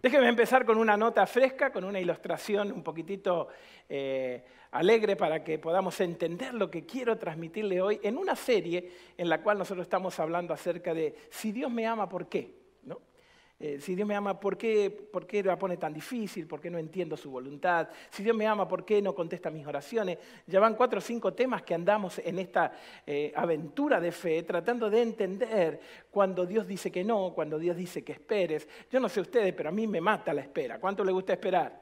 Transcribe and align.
Déjenme 0.00 0.28
empezar 0.28 0.64
con 0.64 0.78
una 0.78 0.96
nota 0.96 1.26
fresca, 1.26 1.72
con 1.72 1.84
una 1.84 1.98
ilustración 1.98 2.70
un 2.70 2.82
poquitito 2.82 3.48
eh, 3.88 4.44
alegre 4.70 5.16
para 5.16 5.42
que 5.42 5.58
podamos 5.58 6.00
entender 6.00 6.54
lo 6.54 6.70
que 6.70 6.86
quiero 6.86 7.18
transmitirle 7.18 7.80
hoy 7.80 8.00
en 8.02 8.16
una 8.16 8.36
serie 8.36 8.92
en 9.16 9.28
la 9.28 9.42
cual 9.42 9.58
nosotros 9.58 9.86
estamos 9.86 10.18
hablando 10.20 10.54
acerca 10.54 10.94
de 10.94 11.14
si 11.30 11.50
Dios 11.50 11.70
me 11.70 11.86
ama, 11.86 12.08
¿por 12.08 12.28
qué? 12.28 12.57
Eh, 13.60 13.80
si 13.80 13.96
Dios 13.96 14.06
me 14.06 14.14
ama, 14.14 14.38
¿por 14.38 14.56
qué, 14.56 14.88
¿por 14.88 15.26
qué 15.26 15.42
la 15.42 15.58
pone 15.58 15.76
tan 15.76 15.92
difícil? 15.92 16.46
¿Por 16.46 16.60
qué 16.60 16.70
no 16.70 16.78
entiendo 16.78 17.16
su 17.16 17.28
voluntad? 17.28 17.88
Si 18.08 18.22
Dios 18.22 18.36
me 18.36 18.46
ama, 18.46 18.68
¿por 18.68 18.84
qué 18.84 19.02
no 19.02 19.16
contesta 19.16 19.50
mis 19.50 19.66
oraciones? 19.66 20.18
Ya 20.46 20.60
van 20.60 20.76
cuatro 20.76 20.98
o 20.98 21.02
cinco 21.02 21.34
temas 21.34 21.62
que 21.62 21.74
andamos 21.74 22.20
en 22.20 22.38
esta 22.38 22.70
eh, 23.04 23.32
aventura 23.34 24.00
de 24.00 24.12
fe, 24.12 24.44
tratando 24.44 24.88
de 24.88 25.02
entender 25.02 25.80
cuando 26.08 26.46
Dios 26.46 26.68
dice 26.68 26.92
que 26.92 27.02
no, 27.02 27.32
cuando 27.34 27.58
Dios 27.58 27.76
dice 27.76 28.04
que 28.04 28.12
esperes. 28.12 28.68
Yo 28.92 29.00
no 29.00 29.08
sé 29.08 29.20
ustedes, 29.20 29.52
pero 29.54 29.70
a 29.70 29.72
mí 29.72 29.88
me 29.88 30.00
mata 30.00 30.32
la 30.32 30.42
espera. 30.42 30.78
¿Cuánto 30.78 31.02
le 31.02 31.10
gusta 31.10 31.32
esperar? 31.32 31.80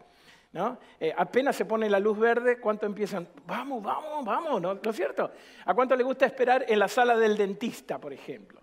¿No? 0.52 0.79
Eh, 0.98 1.12
apenas 1.15 1.56
se 1.56 1.66
pone 1.66 1.90
la 1.90 2.01
luz 2.01 2.18
verde, 2.18 2.59
¿cuánto 2.59 2.87
empiezan? 2.87 3.29
Vamos, 3.46 3.82
vamos, 3.82 4.24
vamos, 4.24 4.62
¿no? 4.62 4.74
¿no 4.82 4.90
es 4.90 4.96
cierto? 4.96 5.30
¿A 5.66 5.74
cuánto 5.74 5.95
le 5.95 6.04
gusta 6.04 6.24
esperar 6.24 6.65
en 6.66 6.79
la 6.79 6.88
sala 6.88 7.18
del 7.18 7.37
dentista, 7.37 8.01
por 8.01 8.15
ejemplo? 8.15 8.62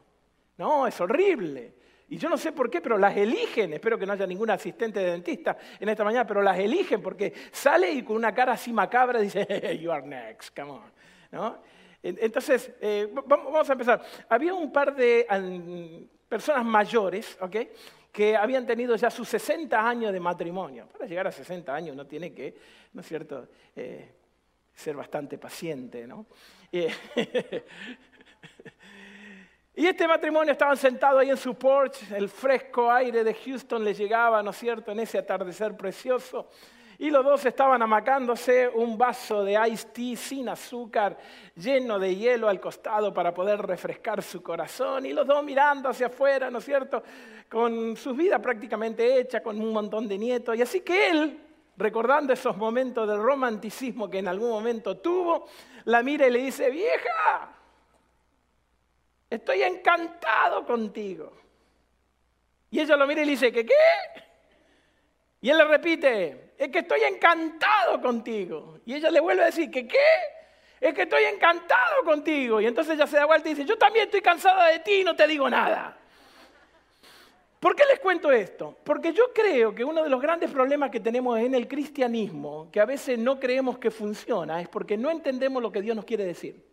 No, 0.57 0.87
es 0.87 0.99
horrible. 0.99 1.82
Y 2.13 2.17
yo 2.19 2.29
no 2.29 2.37
sé 2.37 2.51
por 2.51 2.69
qué, 2.69 2.79
pero 2.79 2.95
las 2.99 3.17
eligen. 3.17 3.73
Espero 3.73 3.97
que 3.97 4.05
no 4.05 4.13
haya 4.13 4.27
ningún 4.27 4.51
asistente 4.51 4.99
de 4.99 5.13
dentista 5.13 5.57
en 5.79 5.89
esta 5.89 6.03
mañana, 6.03 6.27
pero 6.27 6.43
las 6.43 6.59
eligen 6.59 7.01
porque 7.01 7.33
sale 7.51 7.89
y 7.91 8.03
con 8.03 8.17
una 8.17 8.31
cara 8.35 8.53
así 8.53 8.71
macabra 8.71 9.19
dice, 9.19 9.79
you 9.81 9.91
are 9.91 10.05
next, 10.05 10.55
come 10.55 10.79
on. 11.31 11.57
Entonces, 12.03 12.71
eh, 12.79 13.11
vamos 13.25 13.67
a 13.67 13.73
empezar. 13.73 14.03
Había 14.29 14.53
un 14.53 14.71
par 14.71 14.95
de 14.95 15.25
personas 16.29 16.63
mayores, 16.63 17.35
¿ok? 17.41 17.55
que 18.11 18.37
habían 18.37 18.67
tenido 18.67 18.95
ya 18.95 19.09
sus 19.09 19.27
60 19.29 19.89
años 19.89 20.13
de 20.13 20.19
matrimonio. 20.19 20.87
Para 20.89 21.07
llegar 21.07 21.25
a 21.25 21.31
60 21.31 21.73
años 21.73 21.95
uno 21.95 22.05
tiene 22.05 22.31
que, 22.31 22.55
¿no 22.93 23.01
es 23.01 23.07
cierto?, 23.07 23.47
eh, 23.75 24.07
ser 24.71 24.95
bastante 24.95 25.39
paciente, 25.39 26.05
¿no? 26.05 26.27
Eh, 26.71 26.91
Y 29.75 29.87
este 29.87 30.07
matrimonio 30.07 30.51
estaban 30.51 30.77
sentados 30.77 31.21
ahí 31.21 31.31
en 31.31 31.37
su 31.37 31.55
porch, 31.55 32.11
el 32.11 32.29
fresco 32.29 32.91
aire 32.91 33.23
de 33.23 33.33
Houston 33.33 33.83
les 33.83 33.97
llegaba, 33.97 34.43
¿no 34.43 34.51
es 34.51 34.57
cierto?, 34.57 34.91
en 34.91 34.99
ese 34.99 35.17
atardecer 35.17 35.75
precioso. 35.75 36.47
Y 36.99 37.09
los 37.09 37.25
dos 37.25 37.43
estaban 37.43 37.81
amacándose 37.81 38.69
un 38.69 38.99
vaso 38.99 39.43
de 39.43 39.59
iced 39.67 39.89
tea 39.89 40.15
sin 40.15 40.47
azúcar, 40.47 41.17
lleno 41.55 41.97
de 41.97 42.15
hielo 42.15 42.49
al 42.49 42.59
costado 42.59 43.11
para 43.11 43.33
poder 43.33 43.63
refrescar 43.63 44.21
su 44.21 44.43
corazón. 44.43 45.07
Y 45.07 45.11
los 45.11 45.25
dos 45.25 45.43
mirando 45.43 45.89
hacia 45.89 46.05
afuera, 46.05 46.51
¿no 46.51 46.59
es 46.59 46.65
cierto?, 46.65 47.01
con 47.49 47.97
su 47.97 48.13
vida 48.13 48.37
prácticamente 48.39 49.19
hecha, 49.19 49.41
con 49.41 49.59
un 49.59 49.73
montón 49.73 50.07
de 50.07 50.19
nietos. 50.19 50.55
Y 50.55 50.61
así 50.61 50.81
que 50.81 51.09
él, 51.09 51.39
recordando 51.77 52.31
esos 52.31 52.55
momentos 52.57 53.07
de 53.07 53.17
romanticismo 53.17 54.07
que 54.07 54.19
en 54.19 54.27
algún 54.27 54.51
momento 54.51 54.97
tuvo, 54.97 55.47
la 55.85 56.03
mira 56.03 56.27
y 56.27 56.31
le 56.31 56.39
dice, 56.43 56.69
vieja, 56.69 57.55
estoy 59.35 59.63
encantado 59.63 60.65
contigo. 60.65 61.31
Y 62.69 62.79
ella 62.79 62.95
lo 62.95 63.07
mira 63.07 63.21
y 63.21 63.25
le 63.25 63.31
dice, 63.31 63.51
¿qué 63.51 63.65
qué? 63.65 63.73
Y 65.41 65.49
él 65.49 65.57
le 65.57 65.65
repite, 65.65 66.53
es 66.57 66.69
que 66.69 66.79
estoy 66.79 67.01
encantado 67.01 68.01
contigo. 68.01 68.79
Y 68.85 68.95
ella 68.95 69.11
le 69.11 69.19
vuelve 69.19 69.43
a 69.43 69.47
decir, 69.47 69.69
¿qué 69.69 69.87
qué? 69.87 69.97
Es 70.79 70.93
que 70.93 71.03
estoy 71.03 71.23
encantado 71.25 72.03
contigo. 72.03 72.61
Y 72.61 72.65
entonces 72.65 72.95
ella 72.95 73.07
se 73.07 73.17
da 73.17 73.25
vuelta 73.25 73.49
y 73.49 73.53
dice, 73.53 73.65
yo 73.65 73.77
también 73.77 74.05
estoy 74.05 74.21
cansada 74.21 74.67
de 74.67 74.79
ti 74.79 75.01
y 75.01 75.03
no 75.03 75.15
te 75.15 75.27
digo 75.27 75.49
nada. 75.49 75.97
¿Por 77.59 77.75
qué 77.75 77.83
les 77.89 77.99
cuento 77.99 78.31
esto? 78.31 78.77
Porque 78.83 79.13
yo 79.13 79.31
creo 79.33 79.73
que 79.73 79.85
uno 79.85 80.03
de 80.03 80.09
los 80.09 80.21
grandes 80.21 80.51
problemas 80.51 80.91
que 80.91 80.99
tenemos 80.99 81.39
en 81.39 81.55
el 81.55 81.67
cristianismo, 81.67 82.69
que 82.71 82.81
a 82.81 82.85
veces 82.85 83.17
no 83.17 83.39
creemos 83.39 83.77
que 83.77 83.89
funciona, 83.89 84.59
es 84.61 84.67
porque 84.67 84.97
no 84.97 85.09
entendemos 85.09 85.61
lo 85.61 85.71
que 85.71 85.81
Dios 85.81 85.95
nos 85.95 86.05
quiere 86.05 86.25
decir 86.25 86.72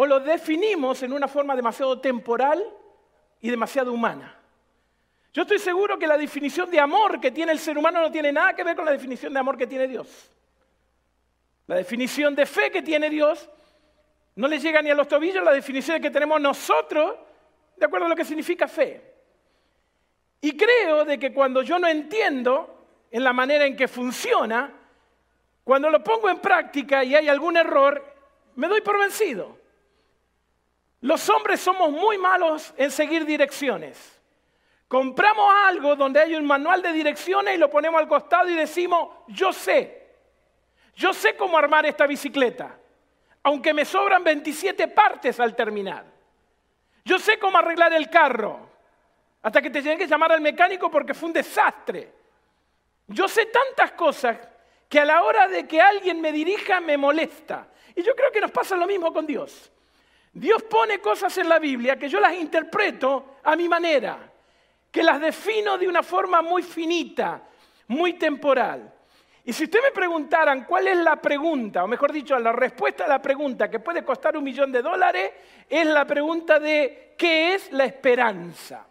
o 0.00 0.06
lo 0.06 0.20
definimos 0.20 1.02
en 1.02 1.12
una 1.12 1.26
forma 1.26 1.56
demasiado 1.56 2.00
temporal 2.00 2.64
y 3.40 3.50
demasiado 3.50 3.92
humana. 3.92 4.32
Yo 5.32 5.42
estoy 5.42 5.58
seguro 5.58 5.98
que 5.98 6.06
la 6.06 6.16
definición 6.16 6.70
de 6.70 6.78
amor 6.78 7.20
que 7.20 7.32
tiene 7.32 7.50
el 7.50 7.58
ser 7.58 7.76
humano 7.76 8.00
no 8.00 8.10
tiene 8.12 8.30
nada 8.30 8.54
que 8.54 8.62
ver 8.62 8.76
con 8.76 8.84
la 8.84 8.92
definición 8.92 9.32
de 9.32 9.40
amor 9.40 9.58
que 9.58 9.66
tiene 9.66 9.88
Dios. 9.88 10.30
La 11.66 11.74
definición 11.74 12.36
de 12.36 12.46
fe 12.46 12.70
que 12.70 12.80
tiene 12.80 13.10
Dios 13.10 13.50
no 14.36 14.46
le 14.46 14.60
llega 14.60 14.80
ni 14.82 14.90
a 14.90 14.94
los 14.94 15.08
tobillos 15.08 15.42
la 15.42 15.50
definición 15.50 16.00
que 16.00 16.12
tenemos 16.12 16.40
nosotros 16.40 17.16
de 17.76 17.84
acuerdo 17.84 18.06
a 18.06 18.08
lo 18.08 18.14
que 18.14 18.24
significa 18.24 18.68
fe. 18.68 19.02
Y 20.40 20.56
creo 20.56 21.04
de 21.04 21.18
que 21.18 21.34
cuando 21.34 21.62
yo 21.62 21.76
no 21.80 21.88
entiendo 21.88 22.86
en 23.10 23.24
la 23.24 23.32
manera 23.32 23.66
en 23.66 23.74
que 23.74 23.88
funciona, 23.88 24.72
cuando 25.64 25.90
lo 25.90 26.04
pongo 26.04 26.30
en 26.30 26.38
práctica 26.38 27.02
y 27.02 27.16
hay 27.16 27.28
algún 27.28 27.56
error, 27.56 28.00
me 28.54 28.68
doy 28.68 28.80
por 28.80 28.96
vencido. 28.96 29.57
Los 31.00 31.28
hombres 31.28 31.60
somos 31.60 31.90
muy 31.90 32.18
malos 32.18 32.74
en 32.76 32.90
seguir 32.90 33.24
direcciones. 33.24 34.20
Compramos 34.88 35.48
algo 35.66 35.94
donde 35.94 36.20
hay 36.20 36.34
un 36.34 36.46
manual 36.46 36.82
de 36.82 36.92
direcciones 36.92 37.54
y 37.54 37.58
lo 37.58 37.70
ponemos 37.70 38.00
al 38.00 38.08
costado 38.08 38.48
y 38.48 38.54
decimos, 38.54 39.08
yo 39.28 39.52
sé, 39.52 40.08
yo 40.94 41.12
sé 41.12 41.36
cómo 41.36 41.58
armar 41.58 41.84
esta 41.86 42.06
bicicleta, 42.06 42.76
aunque 43.42 43.74
me 43.74 43.84
sobran 43.84 44.24
27 44.24 44.88
partes 44.88 45.38
al 45.38 45.54
terminar. 45.54 46.04
Yo 47.04 47.18
sé 47.18 47.38
cómo 47.38 47.58
arreglar 47.58 47.92
el 47.92 48.10
carro, 48.10 48.68
hasta 49.42 49.62
que 49.62 49.70
te 49.70 49.80
tienen 49.80 49.98
que 49.98 50.06
llamar 50.06 50.32
al 50.32 50.40
mecánico 50.40 50.90
porque 50.90 51.14
fue 51.14 51.28
un 51.28 51.32
desastre. 51.34 52.12
Yo 53.06 53.28
sé 53.28 53.46
tantas 53.46 53.92
cosas 53.92 54.36
que 54.88 55.00
a 55.00 55.04
la 55.04 55.22
hora 55.22 55.48
de 55.48 55.66
que 55.66 55.80
alguien 55.80 56.20
me 56.20 56.32
dirija 56.32 56.80
me 56.80 56.96
molesta. 56.96 57.68
Y 57.94 58.02
yo 58.02 58.14
creo 58.14 58.32
que 58.32 58.40
nos 58.40 58.50
pasa 58.50 58.76
lo 58.76 58.86
mismo 58.86 59.12
con 59.12 59.26
Dios. 59.26 59.70
Dios 60.38 60.62
pone 60.62 61.00
cosas 61.00 61.36
en 61.38 61.48
la 61.48 61.58
Biblia 61.58 61.98
que 61.98 62.08
yo 62.08 62.20
las 62.20 62.34
interpreto 62.34 63.38
a 63.42 63.56
mi 63.56 63.68
manera, 63.68 64.18
que 64.90 65.02
las 65.02 65.20
defino 65.20 65.76
de 65.76 65.88
una 65.88 66.02
forma 66.02 66.42
muy 66.42 66.62
finita, 66.62 67.42
muy 67.88 68.12
temporal. 68.14 68.94
Y 69.44 69.52
si 69.52 69.64
usted 69.64 69.80
me 69.82 69.90
preguntaran 69.90 70.64
cuál 70.64 70.88
es 70.88 70.98
la 70.98 71.16
pregunta, 71.16 71.82
o 71.82 71.88
mejor 71.88 72.12
dicho, 72.12 72.38
la 72.38 72.52
respuesta 72.52 73.06
a 73.06 73.08
la 73.08 73.20
pregunta 73.20 73.68
que 73.68 73.80
puede 73.80 74.04
costar 74.04 74.36
un 74.36 74.44
millón 74.44 74.70
de 74.70 74.82
dólares, 74.82 75.32
es 75.68 75.86
la 75.86 76.04
pregunta 76.04 76.60
de 76.60 77.14
¿qué 77.16 77.54
es 77.54 77.72
la 77.72 77.84
esperanza? 77.84 78.86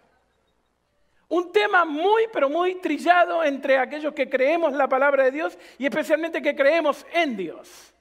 Un 1.30 1.52
tema 1.52 1.86
muy, 1.86 2.24
pero 2.34 2.50
muy 2.50 2.76
trillado 2.76 3.44
entre 3.44 3.78
aquellos 3.78 4.14
que 4.14 4.30
creemos 4.30 4.74
la 4.74 4.90
palabra 4.90 5.26
de 5.26 5.32
Dios 5.32 5.58
y 5.78 5.86
especialmente 5.86 6.42
que 6.42 6.56
creemos 6.56 7.06
en 7.14 7.38
Dios. 7.38 7.94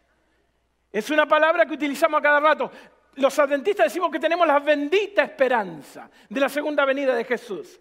Es 0.90 1.10
una 1.10 1.26
palabra 1.26 1.66
que 1.66 1.74
utilizamos 1.74 2.18
a 2.18 2.22
cada 2.22 2.40
rato 2.40 2.70
los 3.16 3.38
adventistas 3.38 3.87
decimos 3.87 4.10
que 4.10 4.21
tenemos 4.21 4.47
la 4.47 4.59
bendita 4.59 5.22
esperanza 5.22 6.10
de 6.28 6.41
la 6.41 6.49
segunda 6.49 6.84
venida 6.84 7.15
de 7.15 7.25
Jesús. 7.25 7.81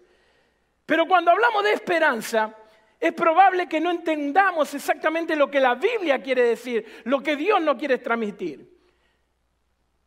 Pero 0.84 1.06
cuando 1.06 1.30
hablamos 1.30 1.64
de 1.64 1.72
esperanza, 1.72 2.54
es 2.98 3.12
probable 3.12 3.68
que 3.68 3.80
no 3.80 3.90
entendamos 3.90 4.72
exactamente 4.74 5.36
lo 5.36 5.50
que 5.50 5.60
la 5.60 5.74
Biblia 5.74 6.22
quiere 6.22 6.42
decir, 6.42 7.02
lo 7.04 7.22
que 7.22 7.36
Dios 7.36 7.60
no 7.60 7.76
quiere 7.76 7.98
transmitir. 7.98 8.76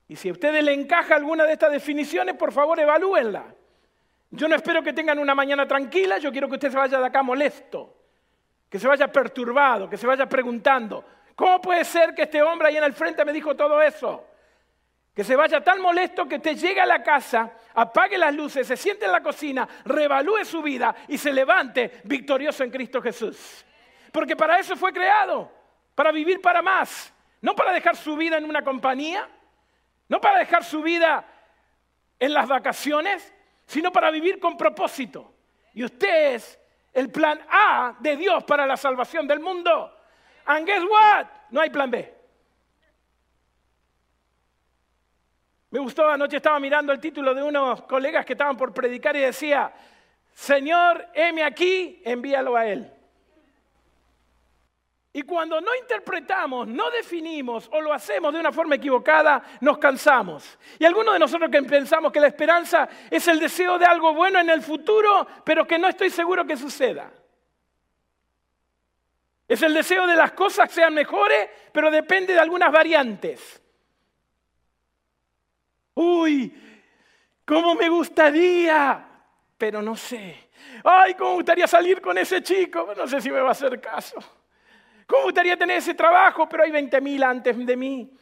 Y 0.07 0.15
si 0.15 0.29
a 0.29 0.31
ustedes 0.31 0.63
le 0.63 0.73
encaja 0.73 1.15
alguna 1.15 1.43
de 1.45 1.53
estas 1.53 1.71
definiciones, 1.71 2.35
por 2.35 2.51
favor 2.51 2.79
evalúenla. 2.79 3.53
Yo 4.31 4.47
no 4.47 4.55
espero 4.55 4.81
que 4.81 4.93
tengan 4.93 5.19
una 5.19 5.35
mañana 5.35 5.67
tranquila, 5.67 6.17
yo 6.17 6.31
quiero 6.31 6.47
que 6.47 6.55
usted 6.55 6.71
se 6.71 6.77
vaya 6.77 6.99
de 6.99 7.05
acá 7.05 7.21
molesto, 7.21 7.95
que 8.69 8.79
se 8.79 8.87
vaya 8.87 9.11
perturbado, 9.11 9.89
que 9.89 9.97
se 9.97 10.07
vaya 10.07 10.27
preguntando, 10.27 11.05
¿cómo 11.35 11.61
puede 11.61 11.83
ser 11.83 12.15
que 12.15 12.23
este 12.23 12.41
hombre 12.41 12.69
ahí 12.69 12.77
en 12.77 12.83
el 12.83 12.93
frente 12.93 13.23
me 13.25 13.33
dijo 13.33 13.55
todo 13.55 13.81
eso? 13.81 14.25
Que 15.13 15.23
se 15.23 15.35
vaya 15.35 15.61
tan 15.61 15.81
molesto 15.81 16.27
que 16.27 16.39
te 16.39 16.55
llegue 16.55 16.79
a 16.79 16.85
la 16.85 17.03
casa, 17.03 17.51
apague 17.73 18.17
las 18.17 18.33
luces, 18.33 18.67
se 18.67 18.77
siente 18.77 19.05
en 19.05 19.11
la 19.11 19.21
cocina, 19.21 19.67
revalúe 19.85 20.45
su 20.45 20.61
vida 20.61 20.95
y 21.07 21.17
se 21.17 21.33
levante 21.33 22.01
victorioso 22.05 22.63
en 22.63 22.71
Cristo 22.71 23.01
Jesús. 23.01 23.65
Porque 24.11 24.35
para 24.35 24.59
eso 24.59 24.75
fue 24.75 24.93
creado, 24.93 25.51
para 25.95 26.11
vivir 26.11 26.41
para 26.41 26.61
más, 26.61 27.13
no 27.41 27.55
para 27.55 27.73
dejar 27.73 27.95
su 27.95 28.15
vida 28.15 28.37
en 28.37 28.45
una 28.45 28.63
compañía, 28.63 29.27
no 30.07 30.21
para 30.21 30.39
dejar 30.39 30.63
su 30.63 30.81
vida 30.81 31.25
en 32.19 32.33
las 32.33 32.47
vacaciones, 32.47 33.33
sino 33.65 33.91
para 33.91 34.11
vivir 34.11 34.39
con 34.39 34.57
propósito. 34.57 35.33
Y 35.73 35.83
usted 35.83 36.33
es 36.35 36.59
el 36.93 37.09
plan 37.11 37.39
A 37.49 37.95
de 37.99 38.17
Dios 38.17 38.43
para 38.43 38.65
la 38.65 38.77
salvación 38.77 39.27
del 39.27 39.39
mundo. 39.39 39.95
And 40.45 40.65
guess 40.65 40.83
what? 40.83 41.27
No 41.51 41.61
hay 41.61 41.69
plan 41.69 41.91
B. 41.91 42.18
Me 45.71 45.79
gustó, 45.79 46.07
anoche 46.07 46.37
estaba 46.37 46.59
mirando 46.59 46.91
el 46.91 46.99
título 46.99 47.33
de 47.33 47.43
unos 47.43 47.83
colegas 47.83 48.25
que 48.25 48.33
estaban 48.33 48.57
por 48.57 48.73
predicar 48.73 49.15
y 49.15 49.19
decía, 49.19 49.71
Señor, 50.33 51.07
heme 51.13 51.43
aquí, 51.43 52.01
envíalo 52.03 52.55
a 52.55 52.65
Él. 52.65 52.91
Y 55.11 55.23
cuando 55.23 55.59
no 55.59 55.75
interpretamos, 55.75 56.67
no 56.67 56.89
definimos 56.91 57.67
o 57.71 57.81
lo 57.81 57.91
hacemos 57.91 58.31
de 58.33 58.39
una 58.39 58.51
forma 58.51 58.75
equivocada, 58.75 59.43
nos 59.61 59.77
cansamos. 59.77 60.57
Y 60.77 60.85
algunos 60.85 61.13
de 61.13 61.19
nosotros 61.19 61.49
que 61.51 61.61
pensamos 61.63 62.11
que 62.11 62.19
la 62.19 62.27
esperanza 62.27 62.87
es 63.09 63.27
el 63.27 63.39
deseo 63.39 63.77
de 63.77 63.85
algo 63.85 64.13
bueno 64.13 64.39
en 64.39 64.49
el 64.49 64.61
futuro, 64.61 65.27
pero 65.43 65.65
que 65.65 65.79
no 65.79 65.87
estoy 65.87 66.09
seguro 66.09 66.45
que 66.45 66.57
suceda. 66.57 67.11
Es 69.47 69.61
el 69.63 69.73
deseo 69.73 70.05
de 70.05 70.15
las 70.15 70.31
cosas 70.33 70.71
sean 70.71 70.93
mejores, 70.93 71.49
pero 71.71 71.89
depende 71.89 72.33
de 72.33 72.39
algunas 72.39 72.71
variantes. 72.71 73.61
Uy, 76.01 76.53
¿cómo 77.43 77.75
me 77.75 77.89
gustaría? 77.89 79.05
Pero 79.57 79.81
no 79.81 79.97
sé. 79.97 80.49
Ay, 80.81 81.13
¿cómo 81.13 81.31
me 81.31 81.35
gustaría 81.37 81.67
salir 81.67 81.99
con 81.99 82.17
ese 82.17 82.41
chico? 82.41 82.93
No 82.95 83.05
sé 83.05 83.19
si 83.19 83.29
me 83.29 83.41
va 83.41 83.49
a 83.49 83.51
hacer 83.51 83.81
caso. 83.81 84.15
¿Cómo 85.05 85.23
me 85.23 85.25
gustaría 85.25 85.57
tener 85.57 85.75
ese 85.75 85.93
trabajo? 85.93 86.47
Pero 86.47 86.63
hay 86.63 86.71
20.000 86.71 87.21
antes 87.25 87.65
de 87.65 87.75
mí. 87.75 88.17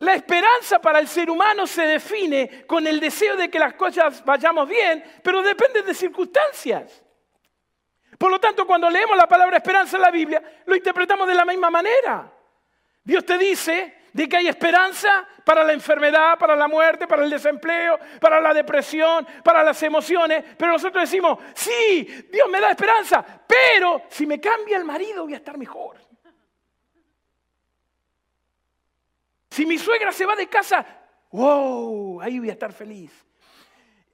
La 0.00 0.14
esperanza 0.14 0.80
para 0.80 0.98
el 0.98 1.06
ser 1.06 1.30
humano 1.30 1.64
se 1.64 1.82
define 1.82 2.66
con 2.66 2.84
el 2.88 2.98
deseo 2.98 3.36
de 3.36 3.48
que 3.48 3.60
las 3.60 3.74
cosas 3.74 4.24
vayamos 4.24 4.68
bien, 4.68 5.04
pero 5.22 5.42
depende 5.42 5.82
de 5.82 5.94
circunstancias. 5.94 7.04
Por 8.18 8.32
lo 8.32 8.40
tanto, 8.40 8.66
cuando 8.66 8.90
leemos 8.90 9.16
la 9.16 9.28
palabra 9.28 9.58
esperanza 9.58 9.96
en 9.96 10.02
la 10.02 10.10
Biblia, 10.10 10.42
lo 10.66 10.74
interpretamos 10.74 11.28
de 11.28 11.34
la 11.34 11.44
misma 11.44 11.70
manera. 11.70 12.32
Dios 13.04 13.24
te 13.24 13.38
dice 13.38 14.03
de 14.14 14.28
que 14.28 14.36
hay 14.36 14.46
esperanza 14.46 15.26
para 15.44 15.64
la 15.64 15.72
enfermedad, 15.72 16.38
para 16.38 16.54
la 16.54 16.68
muerte, 16.68 17.06
para 17.08 17.24
el 17.24 17.30
desempleo, 17.30 17.98
para 18.20 18.40
la 18.40 18.54
depresión, 18.54 19.26
para 19.42 19.64
las 19.64 19.82
emociones, 19.82 20.44
pero 20.56 20.72
nosotros 20.72 21.02
decimos, 21.02 21.36
sí, 21.52 22.28
Dios 22.30 22.48
me 22.48 22.60
da 22.60 22.70
esperanza, 22.70 23.24
pero 23.46 24.02
si 24.08 24.24
me 24.24 24.40
cambia 24.40 24.76
el 24.76 24.84
marido 24.84 25.24
voy 25.24 25.34
a 25.34 25.38
estar 25.38 25.58
mejor. 25.58 25.98
Si 29.50 29.66
mi 29.66 29.78
suegra 29.78 30.12
se 30.12 30.24
va 30.24 30.36
de 30.36 30.48
casa, 30.48 30.86
wow, 31.32 32.20
ahí 32.20 32.38
voy 32.38 32.50
a 32.50 32.52
estar 32.52 32.72
feliz. 32.72 33.12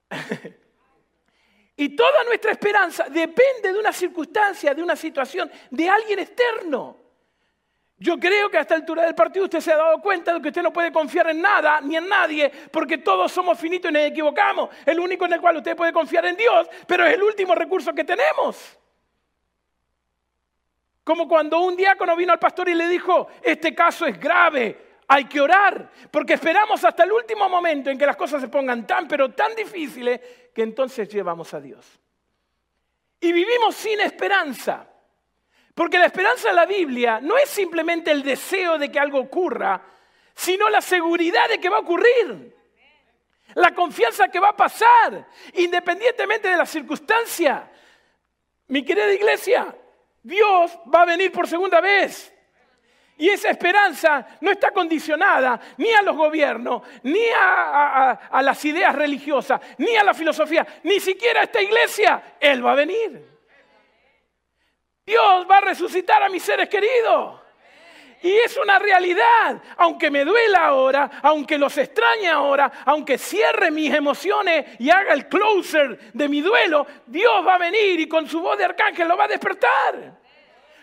Y 1.73 1.95
toda 1.95 2.23
nuestra 2.25 2.51
esperanza 2.51 3.05
depende 3.09 3.73
de 3.73 3.79
una 3.79 3.91
circunstancia, 3.91 4.75
de 4.75 4.83
una 4.83 4.95
situación, 4.95 5.49
de 5.71 5.89
alguien 5.89 6.19
externo. 6.19 7.00
Yo 8.01 8.19
creo 8.19 8.49
que 8.49 8.57
a 8.57 8.61
esta 8.61 8.73
altura 8.73 9.03
del 9.03 9.13
partido 9.13 9.45
usted 9.45 9.59
se 9.59 9.71
ha 9.71 9.77
dado 9.77 10.01
cuenta 10.01 10.33
de 10.33 10.41
que 10.41 10.47
usted 10.47 10.63
no 10.63 10.73
puede 10.73 10.91
confiar 10.91 11.29
en 11.29 11.39
nada 11.39 11.79
ni 11.81 11.95
en 11.95 12.09
nadie, 12.09 12.51
porque 12.71 12.97
todos 12.97 13.31
somos 13.31 13.59
finitos 13.59 13.91
y 13.91 13.93
nos 13.93 14.01
equivocamos. 14.01 14.71
El 14.87 14.99
único 14.99 15.25
en 15.25 15.33
el 15.33 15.39
cual 15.39 15.57
usted 15.57 15.75
puede 15.75 15.93
confiar 15.93 16.25
en 16.25 16.35
Dios, 16.35 16.67
pero 16.87 17.05
es 17.05 17.13
el 17.13 17.21
último 17.21 17.53
recurso 17.53 17.93
que 17.93 18.03
tenemos. 18.03 18.79
Como 21.03 21.27
cuando 21.27 21.59
un 21.59 21.75
diácono 21.75 22.15
vino 22.15 22.33
al 22.33 22.39
pastor 22.39 22.69
y 22.69 22.73
le 22.73 22.87
dijo, 22.87 23.27
este 23.43 23.75
caso 23.75 24.07
es 24.07 24.19
grave, 24.19 24.95
hay 25.07 25.25
que 25.25 25.39
orar, 25.39 25.91
porque 26.09 26.33
esperamos 26.33 26.83
hasta 26.83 27.03
el 27.03 27.11
último 27.11 27.47
momento 27.49 27.91
en 27.91 27.99
que 27.99 28.07
las 28.07 28.15
cosas 28.15 28.41
se 28.41 28.47
pongan 28.47 28.87
tan, 28.87 29.07
pero 29.07 29.29
tan 29.29 29.53
difíciles, 29.55 30.19
que 30.55 30.63
entonces 30.63 31.07
llevamos 31.07 31.53
a 31.53 31.61
Dios. 31.61 31.85
Y 33.19 33.31
vivimos 33.31 33.75
sin 33.75 33.99
esperanza, 34.01 34.90
porque 35.73 35.97
la 35.97 36.07
esperanza 36.07 36.49
en 36.49 36.55
la 36.55 36.65
Biblia 36.65 37.19
no 37.21 37.37
es 37.37 37.49
simplemente 37.49 38.11
el 38.11 38.23
deseo 38.23 38.77
de 38.77 38.91
que 38.91 38.99
algo 38.99 39.19
ocurra, 39.19 39.81
sino 40.33 40.69
la 40.69 40.81
seguridad 40.81 41.47
de 41.49 41.59
que 41.59 41.69
va 41.69 41.77
a 41.77 41.81
ocurrir. 41.81 42.55
La 43.55 43.73
confianza 43.73 44.29
que 44.29 44.39
va 44.39 44.49
a 44.49 44.55
pasar, 44.55 45.27
independientemente 45.53 46.47
de 46.47 46.57
la 46.57 46.65
circunstancia. 46.65 47.69
Mi 48.67 48.83
querida 48.83 49.11
iglesia, 49.11 49.75
Dios 50.23 50.77
va 50.93 51.01
a 51.01 51.05
venir 51.05 51.31
por 51.31 51.47
segunda 51.47 51.81
vez. 51.81 52.33
Y 53.17 53.29
esa 53.29 53.49
esperanza 53.49 54.25
no 54.39 54.49
está 54.49 54.71
condicionada 54.71 55.59
ni 55.77 55.91
a 55.91 56.01
los 56.01 56.15
gobiernos, 56.15 56.81
ni 57.03 57.23
a, 57.39 58.41
las 58.41 58.65
ideas 58.65 58.95
religiosas, 58.95 59.61
ni 59.77 59.95
a 59.95 60.03
la 60.03 60.13
filosofía, 60.13 60.65
ni 60.83 60.99
siquiera 60.99 61.41
a 61.41 61.43
esta 61.43 61.61
iglesia. 61.61 62.35
Él 62.39 62.65
va 62.65 62.71
a 62.71 62.75
venir. 62.75 63.40
Dios 65.11 65.45
va 65.49 65.57
a 65.57 65.61
resucitar 65.61 66.23
a 66.23 66.29
mis 66.29 66.41
seres 66.41 66.69
queridos. 66.69 67.41
Y 68.21 68.31
es 68.31 68.55
una 68.55 68.79
realidad, 68.79 69.61
aunque 69.75 70.09
me 70.09 70.23
duela 70.23 70.67
ahora, 70.67 71.19
aunque 71.21 71.57
los 71.57 71.77
extrañe 71.77 72.29
ahora, 72.29 72.71
aunque 72.85 73.17
cierre 73.17 73.71
mis 73.71 73.93
emociones 73.93 74.79
y 74.79 74.89
haga 74.89 75.11
el 75.13 75.27
closer 75.27 76.13
de 76.13 76.29
mi 76.29 76.39
duelo, 76.39 76.87
Dios 77.07 77.45
va 77.45 77.55
a 77.55 77.57
venir 77.57 77.99
y 77.99 78.07
con 78.07 78.25
su 78.25 78.39
voz 78.39 78.57
de 78.57 78.63
arcángel 78.63 79.05
lo 79.05 79.17
va 79.17 79.25
a 79.25 79.27
despertar. 79.27 80.17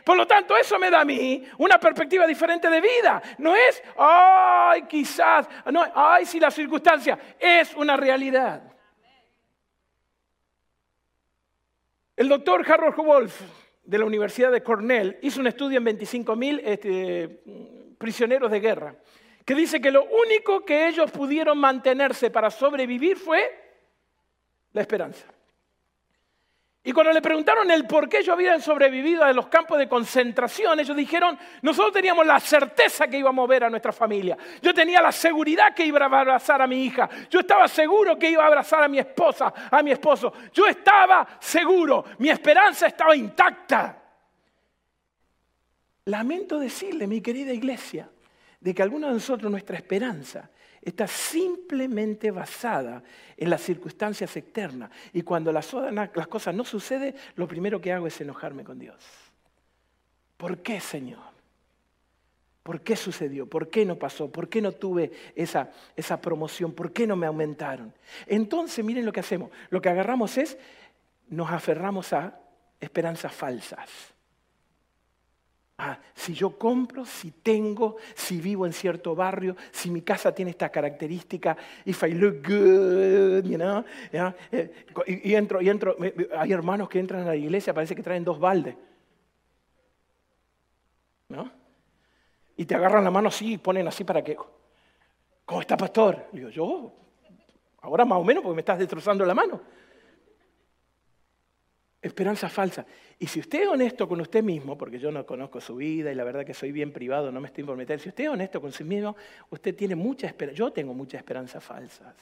Por 0.04 0.16
lo 0.16 0.26
tanto, 0.26 0.54
eso 0.58 0.78
me 0.78 0.90
da 0.90 1.00
a 1.00 1.04
mí 1.06 1.42
una 1.56 1.80
perspectiva 1.80 2.26
diferente 2.26 2.68
de 2.68 2.82
vida. 2.82 3.22
No 3.38 3.56
es, 3.56 3.82
ay, 3.96 4.82
quizás, 4.82 5.48
no, 5.72 5.86
ay, 5.94 6.26
si 6.26 6.38
la 6.38 6.50
circunstancia, 6.50 7.18
es 7.38 7.72
una 7.74 7.96
realidad. 7.96 8.60
El 12.14 12.28
doctor 12.28 12.70
Harold 12.70 12.96
Wolf 12.96 13.40
de 13.88 13.96
la 13.96 14.04
Universidad 14.04 14.52
de 14.52 14.62
Cornell 14.62 15.18
hizo 15.22 15.40
un 15.40 15.46
estudio 15.46 15.78
en 15.78 15.86
25.000 15.86 16.60
este, 16.62 17.40
prisioneros 17.96 18.50
de 18.50 18.60
guerra, 18.60 18.94
que 19.46 19.54
dice 19.54 19.80
que 19.80 19.90
lo 19.90 20.04
único 20.04 20.62
que 20.62 20.88
ellos 20.88 21.10
pudieron 21.10 21.56
mantenerse 21.56 22.30
para 22.30 22.50
sobrevivir 22.50 23.16
fue 23.16 23.40
la 24.74 24.82
esperanza. 24.82 25.24
Y 26.84 26.92
cuando 26.92 27.12
le 27.12 27.20
preguntaron 27.20 27.70
el 27.70 27.86
por 27.86 28.08
qué 28.08 28.18
ellos 28.18 28.32
habían 28.32 28.62
sobrevivido 28.62 29.24
a 29.24 29.32
los 29.32 29.48
campos 29.48 29.78
de 29.78 29.88
concentración, 29.88 30.78
ellos 30.78 30.96
dijeron, 30.96 31.38
nosotros 31.60 31.92
teníamos 31.92 32.24
la 32.24 32.38
certeza 32.38 33.08
que 33.08 33.18
íbamos 33.18 33.44
a 33.44 33.48
ver 33.48 33.64
a 33.64 33.70
nuestra 33.70 33.92
familia. 33.92 34.38
Yo 34.62 34.72
tenía 34.72 35.02
la 35.02 35.12
seguridad 35.12 35.74
que 35.74 35.84
iba 35.84 35.98
a 35.98 36.04
abrazar 36.04 36.62
a 36.62 36.66
mi 36.66 36.84
hija. 36.84 37.08
Yo 37.28 37.40
estaba 37.40 37.66
seguro 37.66 38.16
que 38.18 38.30
iba 38.30 38.44
a 38.44 38.46
abrazar 38.46 38.84
a 38.84 38.88
mi 38.88 38.98
esposa, 38.98 39.52
a 39.70 39.82
mi 39.82 39.90
esposo. 39.90 40.32
Yo 40.52 40.66
estaba 40.66 41.26
seguro, 41.40 42.04
mi 42.18 42.30
esperanza 42.30 42.86
estaba 42.86 43.14
intacta. 43.14 44.02
Lamento 46.04 46.58
decirle, 46.58 47.06
mi 47.06 47.20
querida 47.20 47.52
iglesia, 47.52 48.08
de 48.60 48.74
que 48.74 48.82
algunos 48.82 49.10
de 49.10 49.14
nosotros 49.14 49.50
nuestra 49.50 49.76
esperanza 49.76 50.48
está 50.82 51.06
simplemente 51.06 52.30
basada 52.30 53.02
en 53.36 53.50
las 53.50 53.62
circunstancias 53.62 54.36
externas. 54.36 54.90
Y 55.12 55.22
cuando 55.22 55.52
las, 55.52 55.68
cosas 56.28 56.54
no 56.54 56.64
suceden, 56.64 57.14
lo 57.36 57.46
primero 57.48 57.80
que 57.80 57.92
hago 57.92 58.06
es 58.06 58.20
enojarme 58.20 58.64
con 58.64 58.78
Dios. 58.78 58.96
¿Por 60.36 60.58
qué, 60.58 60.80
Señor? 60.80 61.38
¿Por 62.62 62.82
qué 62.82 62.96
sucedió? 62.96 63.46
¿Por 63.46 63.70
qué 63.70 63.84
no 63.84 63.96
pasó? 63.96 64.30
¿Por 64.30 64.48
qué 64.48 64.60
no 64.60 64.72
tuve 64.72 65.10
esa, 65.34 65.70
esa 65.96 66.20
promoción? 66.20 66.72
¿Por 66.72 66.92
qué 66.92 67.06
no 67.06 67.16
me 67.16 67.26
aumentaron? 67.26 67.94
Entonces, 68.26 68.84
miren 68.84 69.06
lo 69.06 69.12
que 69.12 69.20
hacemos. 69.20 69.50
Lo 69.70 69.80
que 69.80 69.88
agarramos 69.88 70.36
es, 70.36 70.58
nos 71.28 71.50
aferramos 71.50 72.12
a 72.12 72.38
esperanzas 72.80 73.32
falsas. 73.32 74.17
Ah, 75.80 75.96
si 76.12 76.34
yo 76.34 76.58
compro, 76.58 77.04
si 77.04 77.30
tengo, 77.30 77.98
si 78.16 78.40
vivo 78.40 78.66
en 78.66 78.72
cierto 78.72 79.14
barrio, 79.14 79.54
si 79.70 79.92
mi 79.92 80.02
casa 80.02 80.34
tiene 80.34 80.50
esta 80.50 80.70
característica, 80.70 81.56
if 81.84 82.02
I 82.02 82.14
look 82.14 82.42
good, 82.44 83.44
you 83.44 83.56
know, 83.56 83.84
eh, 84.50 84.72
y, 85.06 85.34
entro, 85.34 85.62
y 85.62 85.68
entro, 85.68 85.96
hay 86.36 86.52
hermanos 86.52 86.88
que 86.88 86.98
entran 86.98 87.22
a 87.22 87.26
la 87.26 87.36
iglesia, 87.36 87.72
parece 87.72 87.94
que 87.94 88.02
traen 88.02 88.24
dos 88.24 88.40
baldes, 88.40 88.74
¿no? 91.28 91.48
Y 92.56 92.64
te 92.64 92.74
agarran 92.74 93.04
la 93.04 93.12
mano 93.12 93.28
así 93.28 93.52
y 93.52 93.58
ponen 93.58 93.86
así 93.86 94.02
para 94.02 94.24
que, 94.24 94.36
¿cómo 95.44 95.60
está 95.60 95.76
pastor? 95.76 96.26
digo, 96.32 96.48
yo, 96.48 96.92
ahora 97.82 98.04
más 98.04 98.18
o 98.18 98.24
menos 98.24 98.42
porque 98.42 98.56
me 98.56 98.62
estás 98.62 98.80
destrozando 98.80 99.24
la 99.24 99.34
mano. 99.34 99.60
Esperanza 102.00 102.48
falsa. 102.48 102.86
Y 103.18 103.26
si 103.26 103.40
usted 103.40 103.62
es 103.62 103.68
honesto 103.68 104.06
con 104.06 104.20
usted 104.20 104.42
mismo, 104.42 104.78
porque 104.78 104.98
yo 105.00 105.10
no 105.10 105.26
conozco 105.26 105.60
su 105.60 105.76
vida 105.76 106.12
y 106.12 106.14
la 106.14 106.22
verdad 106.22 106.46
que 106.46 106.54
soy 106.54 106.70
bien 106.70 106.92
privado, 106.92 107.32
no 107.32 107.40
me 107.40 107.48
estoy 107.48 107.64
por 107.64 107.76
si 107.98 108.08
usted 108.08 108.24
es 108.24 108.30
honesto 108.30 108.60
con 108.60 108.72
sí 108.72 108.84
mismo, 108.84 109.16
usted 109.50 109.74
tiene 109.74 109.96
mucha 109.96 110.28
esperanza. 110.28 110.56
Yo 110.56 110.72
tengo 110.72 110.94
muchas 110.94 111.18
esperanzas 111.18 111.62
falsas. 111.62 112.14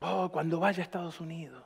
Oh, 0.00 0.30
cuando 0.30 0.60
vaya 0.60 0.82
a 0.82 0.84
Estados 0.84 1.20
Unidos. 1.20 1.62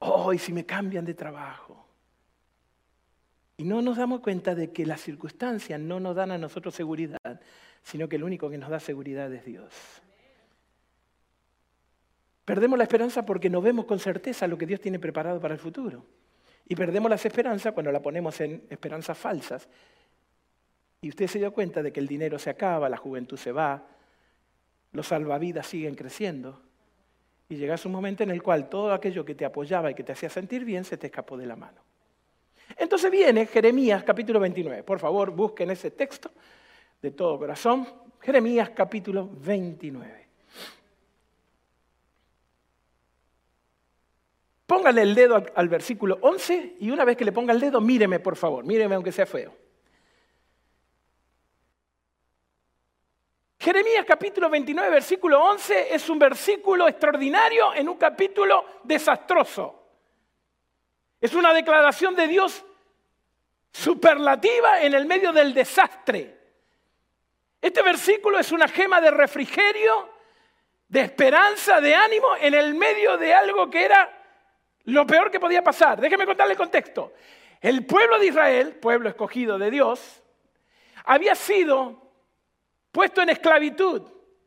Oh, 0.00 0.32
y 0.32 0.38
si 0.38 0.52
me 0.52 0.66
cambian 0.66 1.04
de 1.04 1.14
trabajo. 1.14 1.86
Y 3.56 3.64
no 3.64 3.80
nos 3.80 3.96
damos 3.96 4.20
cuenta 4.20 4.54
de 4.54 4.72
que 4.72 4.84
las 4.84 5.00
circunstancias 5.00 5.78
no 5.78 6.00
nos 6.00 6.16
dan 6.16 6.32
a 6.32 6.38
nosotros 6.38 6.74
seguridad, 6.74 7.40
sino 7.82 8.08
que 8.08 8.16
el 8.16 8.24
único 8.24 8.50
que 8.50 8.58
nos 8.58 8.70
da 8.70 8.80
seguridad 8.80 9.32
es 9.32 9.44
Dios. 9.44 9.72
Perdemos 12.44 12.76
la 12.76 12.84
esperanza 12.84 13.24
porque 13.24 13.48
no 13.48 13.62
vemos 13.62 13.86
con 13.86 13.98
certeza 13.98 14.46
lo 14.46 14.58
que 14.58 14.66
Dios 14.66 14.80
tiene 14.80 14.98
preparado 14.98 15.40
para 15.40 15.54
el 15.54 15.60
futuro. 15.60 16.04
Y 16.66 16.74
perdemos 16.76 17.08
la 17.08 17.16
esperanza 17.16 17.72
cuando 17.72 17.92
la 17.92 18.00
ponemos 18.00 18.40
en 18.40 18.64
esperanzas 18.70 19.16
falsas. 19.16 19.68
Y 21.00 21.08
usted 21.08 21.26
se 21.26 21.38
dio 21.38 21.52
cuenta 21.52 21.82
de 21.82 21.92
que 21.92 22.00
el 22.00 22.06
dinero 22.06 22.38
se 22.38 22.50
acaba, 22.50 22.88
la 22.88 22.96
juventud 22.96 23.36
se 23.36 23.52
va, 23.52 23.86
los 24.92 25.08
salvavidas 25.08 25.66
siguen 25.66 25.94
creciendo. 25.94 26.60
Y 27.48 27.56
llega 27.56 27.76
un 27.84 27.92
momento 27.92 28.22
en 28.22 28.30
el 28.30 28.42
cual 28.42 28.68
todo 28.68 28.92
aquello 28.92 29.24
que 29.24 29.34
te 29.34 29.44
apoyaba 29.44 29.90
y 29.90 29.94
que 29.94 30.02
te 30.02 30.12
hacía 30.12 30.30
sentir 30.30 30.64
bien 30.64 30.84
se 30.84 30.96
te 30.96 31.06
escapó 31.06 31.36
de 31.36 31.46
la 31.46 31.56
mano. 31.56 31.82
Entonces 32.76 33.10
viene 33.10 33.46
Jeremías 33.46 34.02
capítulo 34.04 34.40
29. 34.40 34.82
Por 34.82 34.98
favor, 34.98 35.30
busquen 35.30 35.70
ese 35.70 35.90
texto 35.90 36.30
de 37.02 37.10
todo 37.10 37.38
corazón. 37.38 37.86
Jeremías 38.20 38.70
capítulo 38.70 39.28
29. 39.28 40.23
Póngale 44.66 45.02
el 45.02 45.14
dedo 45.14 45.42
al, 45.54 45.68
versículo 45.68 46.18
11 46.22 46.76
y 46.80 46.90
una 46.90 47.04
vez 47.04 47.16
que 47.16 47.24
le 47.24 47.32
ponga 47.32 47.52
el 47.52 47.60
dedo, 47.60 47.80
míreme 47.80 48.18
por 48.20 48.36
favor, 48.36 48.64
míreme 48.64 48.94
aunque 48.94 49.12
sea 49.12 49.26
feo. 49.26 49.54
Jeremías 53.58 54.04
capítulo 54.06 54.48
29, 54.50 54.90
versículo 54.90 55.42
11 55.42 55.94
es 55.94 56.08
un 56.08 56.18
versículo 56.18 56.88
extraordinario 56.88 57.74
en 57.74 57.88
un 57.88 57.96
capítulo 57.96 58.64
desastroso. 58.82 59.82
Es 61.20 61.34
una 61.34 61.52
declaración 61.52 62.14
de 62.14 62.26
Dios 62.26 62.64
superlativa 63.72 64.82
en 64.82 64.94
el 64.94 65.06
medio 65.06 65.32
del 65.32 65.52
desastre. 65.52 66.38
Este 67.60 67.82
versículo 67.82 68.38
es 68.38 68.52
una 68.52 68.68
gema 68.68 69.00
de 69.00 69.10
refrigerio, 69.10 70.10
de 70.88 71.00
esperanza, 71.00 71.80
de 71.80 71.94
ánimo 71.94 72.36
en 72.38 72.52
el 72.54 72.74
medio 72.74 73.16
de 73.16 73.32
algo 73.32 73.70
que 73.70 73.84
era 73.84 74.23
lo 74.84 75.06
peor 75.06 75.30
que 75.30 75.40
podía 75.40 75.62
pasar. 75.62 76.00
Déjeme 76.00 76.26
contarle 76.26 76.52
el 76.52 76.58
contexto. 76.58 77.12
El 77.60 77.86
pueblo 77.86 78.18
de 78.18 78.26
Israel, 78.26 78.74
pueblo 78.76 79.08
escogido 79.08 79.58
de 79.58 79.70
Dios, 79.70 80.22
había 81.04 81.34
sido 81.34 82.10
puesto 82.92 83.22
en 83.22 83.30
esclavitud, 83.30 84.02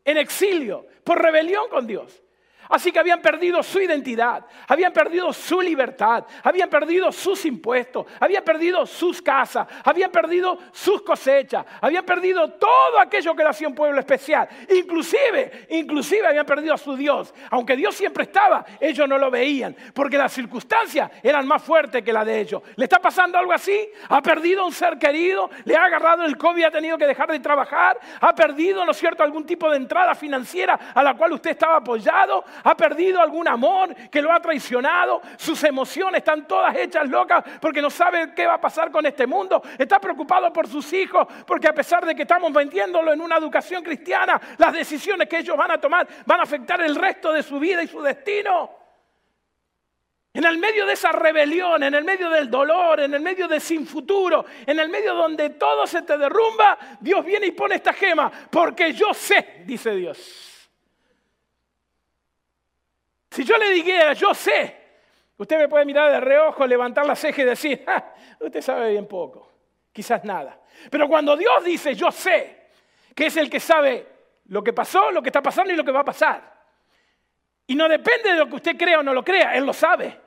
en 0.06 0.18
exilio, 0.18 0.86
por 1.04 1.22
rebelión 1.22 1.70
con 1.70 1.88
Dios. 1.88 2.24
Así 2.70 2.92
que 2.92 3.00
habían 3.00 3.22
perdido 3.22 3.64
su 3.64 3.80
identidad, 3.80 4.46
habían 4.68 4.92
perdido 4.92 5.32
su 5.32 5.62
libertad, 5.62 6.26
habían 6.44 6.70
perdido 6.70 7.12
sus 7.12 7.46
impuestos, 7.46 8.06
habían 8.20 8.44
perdido 8.44 8.86
sus 8.86 9.22
casas, 9.22 9.68
habían 9.84 10.12
perdido 10.12 10.58
sus 10.72 11.02
cosechas, 11.02 11.66
habían 11.82 12.06
perdido 12.06 12.52
todo 12.52 13.00
aquello 13.00 13.36
que 13.36 13.44
le 13.44 13.50
hacía 13.50 13.68
un 13.68 13.76
pueblo 13.76 14.00
especial. 14.00 14.48
Inclusive, 14.70 15.68
inclusive 15.70 16.28
habían 16.28 16.46
perdido 16.46 16.74
a 16.74 16.78
su 16.78 16.96
Dios. 16.96 17.34
Aunque 17.52 17.76
Dios 17.76 17.96
siempre 17.96 18.24
estaba, 18.24 18.66
ellos 18.80 19.08
no 19.08 19.18
lo 19.18 19.32
veían, 19.32 19.76
porque 19.94 20.18
las 20.18 20.34
circunstancias 20.34 21.10
eran 21.24 21.48
más 21.48 21.64
fuertes 21.64 22.04
que 22.04 22.14
la 22.14 22.26
de 22.26 22.40
ellos. 22.40 22.62
¿Le 22.76 22.86
está 22.86 23.00
pasando 23.00 23.38
algo 23.38 23.54
así? 23.54 23.90
¿Ha 24.10 24.22
perdido 24.22 24.66
un 24.66 24.72
ser 24.72 24.98
querido? 24.98 25.50
¿Le 25.66 25.76
ha 25.76 25.86
agarrado 25.86 26.26
el 26.26 26.38
COVID 26.38 26.62
y 26.62 26.64
ha 26.66 26.72
tenido 26.72 26.98
que 26.98 27.08
dejar 27.08 27.32
de 27.32 27.40
trabajar? 27.40 28.00
¿Ha 28.20 28.36
perdido, 28.36 28.86
no 28.86 28.92
es 28.92 28.98
cierto, 28.98 29.24
algún 29.24 29.46
tipo 29.46 29.70
de 29.70 29.78
entrada 29.78 30.16
financiera 30.16 30.80
a 30.94 31.04
la 31.04 31.16
cual 31.16 31.34
usted 31.34 31.52
estaba 31.52 31.78
apoyado? 31.78 32.44
Ha 32.64 32.76
perdido 32.76 33.22
algún 33.22 33.48
amor 33.48 33.94
que 34.10 34.22
lo 34.22 34.32
ha 34.32 34.40
traicionado, 34.40 35.22
sus 35.38 35.64
emociones 35.64 36.20
están 36.20 36.48
todas 36.48 36.76
hechas 36.76 37.08
locas 37.10 37.44
porque 37.60 37.82
no 37.82 37.90
sabe 37.90 38.34
qué 38.34 38.46
va 38.46 38.56
a 38.56 38.62
pasar 38.62 38.92
con 38.92 39.06
este 39.06 39.28
mundo, 39.28 39.62
está 39.78 40.00
preocupado 40.00 40.52
por 40.52 40.68
sus 40.68 40.92
hijos 40.94 41.28
porque 41.46 41.68
a 41.68 41.74
pesar 41.74 42.06
de 42.06 42.16
que 42.16 42.24
estamos 42.24 42.52
vendiéndolo 42.52 43.14
en 43.14 43.22
una 43.22 43.38
educación 43.38 43.84
cristiana, 43.84 44.40
las 44.58 44.74
decisiones 44.74 45.28
que 45.28 45.40
ellos 45.40 45.58
van 45.58 45.72
a 45.72 45.78
tomar 45.80 46.08
van 46.26 46.40
a 46.40 46.44
afectar 46.44 46.82
el 46.82 46.96
resto 46.96 47.32
de 47.32 47.44
su 47.44 47.60
vida 47.60 47.84
y 47.84 47.88
su 47.88 48.02
destino. 48.02 48.78
En 50.34 50.46
el 50.46 50.60
medio 50.60 50.86
de 50.86 50.94
esa 50.94 51.12
rebelión, 51.12 51.82
en 51.82 51.96
el 51.96 52.04
medio 52.04 52.30
del 52.30 52.48
dolor, 52.48 53.00
en 53.00 53.12
el 53.12 53.22
medio 53.22 53.48
de 53.48 53.60
sin 53.60 53.88
futuro, 53.88 54.46
en 54.68 54.80
el 54.80 54.88
medio 54.88 55.16
donde 55.16 55.50
todo 55.52 55.88
se 55.88 56.04
te 56.04 56.16
derrumba, 56.16 56.78
Dios 57.00 57.26
viene 57.26 57.48
y 57.48 57.52
pone 57.52 57.76
esta 57.76 57.92
gema, 57.92 58.32
porque 58.52 58.94
yo 58.94 59.16
sé, 59.16 59.64
dice 59.66 59.96
Dios. 59.96 60.57
Si 63.38 63.44
yo 63.44 63.56
le 63.56 63.70
dijera, 63.70 64.14
yo 64.14 64.34
sé, 64.34 64.76
usted 65.38 65.60
me 65.60 65.68
puede 65.68 65.86
mirar 65.86 66.12
de 66.12 66.20
reojo, 66.20 66.66
levantar 66.66 67.06
la 67.06 67.16
ceja 67.16 67.44
y 67.44 67.46
decir, 67.46 67.86
usted 68.40 68.62
sabe 68.62 68.90
bien 68.90 69.06
poco, 69.06 69.54
quizás 69.94 70.24
nada. 70.24 70.60
Pero 70.90 71.08
cuando 71.08 71.38
Dios 71.38 71.64
dice, 71.64 71.94
yo 71.94 72.12
sé, 72.12 72.70
que 73.14 73.28
es 73.28 73.38
el 73.38 73.48
que 73.48 73.60
sabe 73.60 74.08
lo 74.46 74.64
que 74.64 74.74
pasó, 74.74 75.12
lo 75.12 75.22
que 75.22 75.30
está 75.30 75.44
pasando 75.44 75.72
y 75.72 75.76
lo 75.76 75.84
que 75.84 75.92
va 75.92 76.00
a 76.00 76.04
pasar. 76.04 76.52
Y 77.68 77.76
no 77.76 77.88
depende 77.88 78.32
de 78.32 78.40
lo 78.40 78.50
que 78.50 78.56
usted 78.56 78.76
crea 78.76 79.02
o 79.02 79.04
no 79.04 79.14
lo 79.14 79.24
crea, 79.24 79.54
Él 79.54 79.68
lo 79.68 79.74
sabe. 79.74 80.20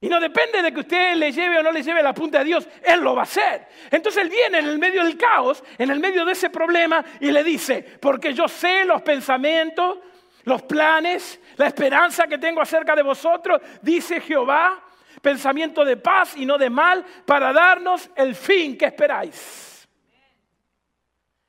Y 0.00 0.08
no 0.08 0.20
depende 0.20 0.62
de 0.62 0.72
que 0.72 0.78
usted 0.78 1.16
le 1.16 1.32
lleve 1.32 1.58
o 1.58 1.62
no 1.64 1.72
le 1.72 1.82
lleve 1.82 2.04
la 2.04 2.14
punta 2.14 2.38
a 2.38 2.44
Dios, 2.44 2.68
Él 2.84 3.00
lo 3.00 3.16
va 3.16 3.22
a 3.22 3.24
hacer. 3.24 3.66
Entonces 3.90 4.22
Él 4.22 4.30
viene 4.30 4.58
en 4.58 4.66
el 4.66 4.78
medio 4.78 5.02
del 5.02 5.16
caos, 5.16 5.64
en 5.76 5.90
el 5.90 5.98
medio 5.98 6.24
de 6.24 6.34
ese 6.34 6.50
problema, 6.50 7.04
y 7.18 7.32
le 7.32 7.42
dice, 7.42 7.82
porque 8.00 8.32
yo 8.32 8.46
sé 8.46 8.84
los 8.84 9.02
pensamientos, 9.02 9.98
los 10.46 10.62
planes, 10.62 11.40
la 11.56 11.66
esperanza 11.66 12.26
que 12.26 12.38
tengo 12.38 12.60
acerca 12.60 12.94
de 12.94 13.02
vosotros, 13.02 13.60
dice 13.82 14.20
Jehová, 14.20 14.82
pensamiento 15.20 15.84
de 15.84 15.96
paz 15.96 16.36
y 16.36 16.46
no 16.46 16.58
de 16.58 16.70
mal, 16.70 17.04
para 17.24 17.52
darnos 17.52 18.10
el 18.14 18.34
fin 18.34 18.76
que 18.76 18.86
esperáis. 18.86 19.88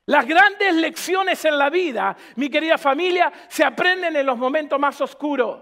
Las 0.06 0.26
grandes 0.26 0.74
lecciones 0.74 1.44
en 1.44 1.58
la 1.58 1.68
vida, 1.68 2.16
mi 2.36 2.48
querida 2.48 2.78
familia, 2.78 3.30
se 3.46 3.62
aprenden 3.62 4.16
en 4.16 4.24
los 4.24 4.38
momentos 4.38 4.80
más 4.80 4.98
oscuros. 5.02 5.60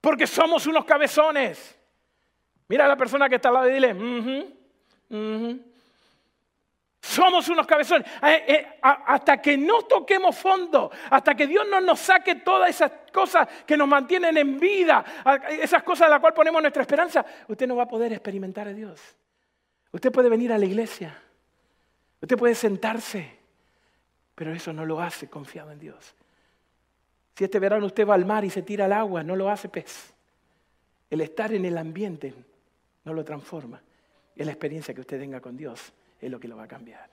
Porque 0.00 0.26
somos 0.26 0.66
unos 0.66 0.84
cabezones. 0.84 1.78
Mira 2.66 2.86
a 2.86 2.88
la 2.88 2.96
persona 2.96 3.28
que 3.28 3.36
está 3.36 3.50
al 3.50 3.54
lado 3.54 3.68
y 3.68 3.74
dile, 3.74 3.94
somos 7.20 7.46
unos 7.50 7.66
cabezones. 7.66 8.08
Eh, 8.22 8.44
eh, 8.48 8.66
hasta 8.80 9.42
que 9.42 9.58
no 9.58 9.82
toquemos 9.82 10.34
fondo, 10.36 10.90
hasta 11.10 11.34
que 11.34 11.46
Dios 11.46 11.66
no 11.68 11.78
nos 11.78 12.00
saque 12.00 12.36
todas 12.36 12.70
esas 12.70 12.90
cosas 13.12 13.46
que 13.66 13.76
nos 13.76 13.86
mantienen 13.86 14.38
en 14.38 14.58
vida, 14.58 15.04
esas 15.50 15.82
cosas 15.82 16.06
a 16.06 16.10
las 16.10 16.20
cuales 16.20 16.34
ponemos 16.34 16.62
nuestra 16.62 16.80
esperanza, 16.80 17.24
usted 17.46 17.66
no 17.66 17.76
va 17.76 17.82
a 17.82 17.88
poder 17.88 18.14
experimentar 18.14 18.68
a 18.68 18.72
Dios. 18.72 18.98
Usted 19.92 20.10
puede 20.10 20.30
venir 20.30 20.50
a 20.50 20.56
la 20.56 20.64
iglesia, 20.64 21.14
usted 22.22 22.38
puede 22.38 22.54
sentarse, 22.54 23.36
pero 24.34 24.54
eso 24.54 24.72
no 24.72 24.86
lo 24.86 25.00
hace 25.00 25.28
confiado 25.28 25.72
en 25.72 25.78
Dios. 25.78 26.14
Si 27.36 27.44
este 27.44 27.58
verano 27.58 27.84
usted 27.84 28.08
va 28.08 28.14
al 28.14 28.24
mar 28.24 28.46
y 28.46 28.50
se 28.50 28.62
tira 28.62 28.86
al 28.86 28.94
agua, 28.94 29.22
no 29.22 29.36
lo 29.36 29.50
hace 29.50 29.68
pez. 29.68 30.14
El 31.10 31.20
estar 31.20 31.52
en 31.52 31.66
el 31.66 31.76
ambiente 31.76 32.32
no 33.04 33.12
lo 33.12 33.24
transforma. 33.24 33.82
Es 34.34 34.46
la 34.46 34.52
experiencia 34.52 34.94
que 34.94 35.00
usted 35.00 35.18
tenga 35.18 35.40
con 35.40 35.56
Dios 35.56 35.92
es 36.20 36.30
lo 36.30 36.38
que 36.38 36.48
lo 36.48 36.56
va 36.56 36.64
a 36.64 36.68
cambiar. 36.68 37.10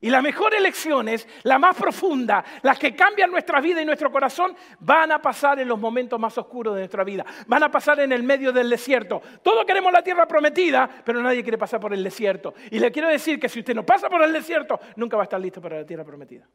Y 0.00 0.10
las 0.10 0.22
mejores 0.22 0.60
lecciones, 0.60 1.26
la 1.44 1.58
más 1.58 1.74
profunda, 1.74 2.44
las 2.60 2.78
que 2.78 2.94
cambian 2.94 3.30
nuestra 3.30 3.58
vida 3.62 3.80
y 3.80 3.86
nuestro 3.86 4.12
corazón, 4.12 4.54
van 4.80 5.10
a 5.12 5.22
pasar 5.22 5.60
en 5.60 5.68
los 5.68 5.78
momentos 5.78 6.20
más 6.20 6.36
oscuros 6.36 6.74
de 6.74 6.80
nuestra 6.80 7.04
vida. 7.04 7.24
Van 7.46 7.62
a 7.62 7.70
pasar 7.70 8.00
en 8.00 8.12
el 8.12 8.22
medio 8.22 8.52
del 8.52 8.68
desierto. 8.68 9.22
Todos 9.42 9.64
queremos 9.64 9.90
la 9.90 10.02
tierra 10.02 10.28
prometida, 10.28 10.90
pero 11.02 11.22
nadie 11.22 11.42
quiere 11.42 11.56
pasar 11.56 11.80
por 11.80 11.94
el 11.94 12.04
desierto. 12.04 12.52
Y 12.70 12.80
le 12.80 12.92
quiero 12.92 13.08
decir 13.08 13.40
que 13.40 13.48
si 13.48 13.60
usted 13.60 13.74
no 13.74 13.86
pasa 13.86 14.10
por 14.10 14.22
el 14.22 14.32
desierto, 14.32 14.78
nunca 14.96 15.16
va 15.16 15.22
a 15.22 15.24
estar 15.24 15.40
listo 15.40 15.62
para 15.62 15.78
la 15.78 15.86
tierra 15.86 16.04
prometida. 16.04 16.46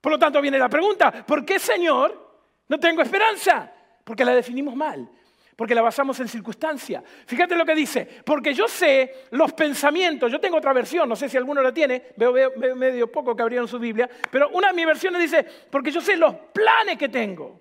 Por 0.00 0.12
lo 0.12 0.18
tanto, 0.18 0.40
viene 0.40 0.58
la 0.58 0.70
pregunta, 0.70 1.12
¿por 1.26 1.44
qué, 1.44 1.58
Señor, 1.58 2.38
no 2.68 2.80
tengo 2.80 3.02
esperanza? 3.02 3.70
Porque 4.02 4.24
la 4.24 4.34
definimos 4.34 4.74
mal 4.74 5.10
porque 5.58 5.74
la 5.74 5.82
basamos 5.82 6.20
en 6.20 6.28
circunstancia. 6.28 7.02
Fíjate 7.26 7.56
lo 7.56 7.66
que 7.66 7.74
dice, 7.74 8.06
porque 8.24 8.54
yo 8.54 8.68
sé 8.68 9.24
los 9.32 9.52
pensamientos, 9.54 10.30
yo 10.30 10.38
tengo 10.38 10.58
otra 10.58 10.72
versión, 10.72 11.08
no 11.08 11.16
sé 11.16 11.28
si 11.28 11.36
alguno 11.36 11.60
la 11.60 11.74
tiene, 11.74 12.12
veo, 12.16 12.32
medio 12.76 13.10
poco 13.10 13.34
que 13.34 13.42
abrieron 13.42 13.66
su 13.66 13.76
Biblia, 13.76 14.08
pero 14.30 14.50
una 14.50 14.68
de 14.68 14.74
mis 14.74 14.86
versiones 14.86 15.20
dice, 15.20 15.44
porque 15.68 15.90
yo 15.90 16.00
sé 16.00 16.16
los 16.16 16.32
planes 16.52 16.96
que 16.96 17.08
tengo. 17.08 17.60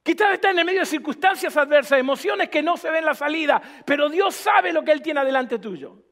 Quizás 0.00 0.34
está 0.34 0.52
en 0.52 0.60
el 0.60 0.64
medio 0.64 0.78
de 0.78 0.86
circunstancias 0.86 1.56
adversas, 1.56 1.98
emociones 1.98 2.48
que 2.48 2.62
no 2.62 2.76
se 2.76 2.88
ven 2.88 3.04
la 3.04 3.14
salida, 3.14 3.60
pero 3.84 4.08
Dios 4.08 4.36
sabe 4.36 4.72
lo 4.72 4.84
que 4.84 4.92
Él 4.92 5.02
tiene 5.02 5.18
adelante 5.18 5.58
tuyo. 5.58 6.04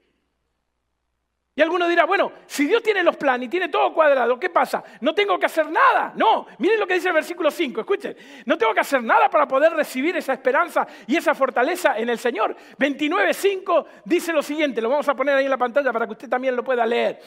Y 1.60 1.62
alguno 1.62 1.86
dirá, 1.86 2.06
bueno, 2.06 2.32
si 2.46 2.64
Dios 2.66 2.82
tiene 2.82 3.04
los 3.04 3.18
planes 3.18 3.44
y 3.44 3.50
tiene 3.50 3.68
todo 3.68 3.92
cuadrado, 3.92 4.40
¿qué 4.40 4.48
pasa? 4.48 4.82
No 5.02 5.14
tengo 5.14 5.38
que 5.38 5.44
hacer 5.44 5.70
nada. 5.70 6.10
No, 6.16 6.46
miren 6.56 6.80
lo 6.80 6.86
que 6.86 6.94
dice 6.94 7.08
el 7.08 7.12
versículo 7.12 7.50
5, 7.50 7.82
escuchen. 7.82 8.16
No 8.46 8.56
tengo 8.56 8.72
que 8.72 8.80
hacer 8.80 9.02
nada 9.02 9.28
para 9.28 9.46
poder 9.46 9.74
recibir 9.74 10.16
esa 10.16 10.32
esperanza 10.32 10.88
y 11.06 11.18
esa 11.18 11.34
fortaleza 11.34 11.98
en 11.98 12.08
el 12.08 12.18
Señor. 12.18 12.56
29.5 12.78 13.86
dice 14.06 14.32
lo 14.32 14.40
siguiente, 14.40 14.80
lo 14.80 14.88
vamos 14.88 15.06
a 15.10 15.14
poner 15.14 15.36
ahí 15.36 15.44
en 15.44 15.50
la 15.50 15.58
pantalla 15.58 15.92
para 15.92 16.06
que 16.06 16.12
usted 16.12 16.30
también 16.30 16.56
lo 16.56 16.64
pueda 16.64 16.86
leer. 16.86 17.20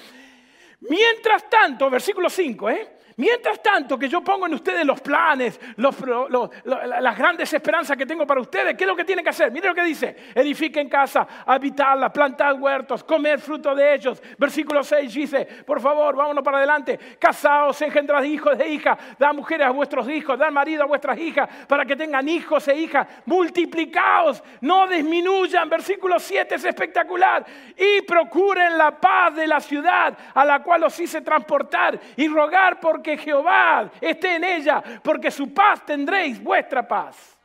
Mientras 0.79 1.47
tanto, 1.47 1.87
versículo 1.91 2.27
5, 2.27 2.69
¿eh? 2.71 2.91
Mientras 3.17 3.61
tanto 3.61 3.97
que 3.97 4.09
yo 4.09 4.21
pongo 4.21 4.47
en 4.47 4.53
ustedes 4.53 4.85
los 4.85 5.01
planes, 5.01 5.59
las 5.77 7.17
grandes 7.17 7.53
esperanzas 7.53 7.95
que 7.95 8.05
tengo 8.05 8.25
para 8.25 8.41
ustedes, 8.41 8.75
¿qué 8.75 8.83
es 8.83 8.87
lo 8.87 8.95
que 8.95 9.03
tienen 9.03 9.23
que 9.23 9.29
hacer? 9.29 9.51
Miren 9.51 9.69
lo 9.69 9.75
que 9.75 9.83
dice, 9.83 10.15
edifiquen 10.33 10.89
casa, 10.89 11.27
habitarla, 11.45 12.11
plantar 12.11 12.53
huertos, 12.53 13.03
comer 13.03 13.39
fruto 13.39 13.75
de 13.75 13.93
ellos. 13.93 14.21
Versículo 14.37 14.83
6 14.83 15.13
dice, 15.13 15.45
por 15.65 15.79
favor, 15.79 16.15
vámonos 16.15 16.43
para 16.43 16.57
adelante, 16.57 16.99
casaos, 17.19 17.81
engendrad 17.81 18.23
hijos 18.23 18.59
e 18.59 18.67
hijas, 18.69 18.97
da 19.19 19.33
mujeres 19.33 19.67
a 19.67 19.71
vuestros 19.71 20.09
hijos, 20.09 20.39
da 20.39 20.49
marido 20.49 20.83
a 20.83 20.87
vuestras 20.87 21.17
hijas, 21.19 21.49
para 21.67 21.85
que 21.85 21.95
tengan 21.95 22.27
hijos 22.27 22.67
e 22.67 22.75
hijas, 22.75 23.07
multiplicaos, 23.25 24.43
no 24.61 24.87
disminuyan. 24.87 25.69
Versículo 25.69 26.19
7 26.19 26.55
es 26.55 26.65
espectacular. 26.65 27.45
Y 27.77 28.01
procuren 28.01 28.77
la 28.77 28.99
paz 28.99 29.35
de 29.35 29.45
la 29.45 29.59
ciudad 29.59 30.17
a 30.33 30.45
la 30.45 30.63
cual 30.63 30.83
os 30.85 30.99
hice 30.99 31.21
transportar 31.21 31.99
y 32.15 32.27
rogar 32.27 32.79
por 32.79 33.02
que 33.03 33.17
Jehová 33.17 33.91
esté 34.01 34.35
en 34.35 34.43
ella, 34.43 34.81
porque 35.03 35.29
su 35.29 35.53
paz 35.53 35.85
tendréis 35.85 36.41
vuestra 36.41 36.87
paz. 36.87 37.37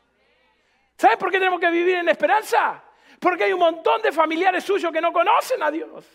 ¿Sabes 0.96 1.16
por 1.16 1.30
qué 1.30 1.38
tenemos 1.38 1.60
que 1.60 1.70
vivir 1.70 1.96
en 1.96 2.08
esperanza? 2.08 2.82
Porque 3.20 3.44
hay 3.44 3.52
un 3.52 3.60
montón 3.60 4.00
de 4.00 4.12
familiares 4.12 4.64
suyos 4.64 4.92
que 4.92 5.00
no 5.00 5.12
conocen 5.12 5.62
a 5.62 5.70
Dios. 5.70 6.06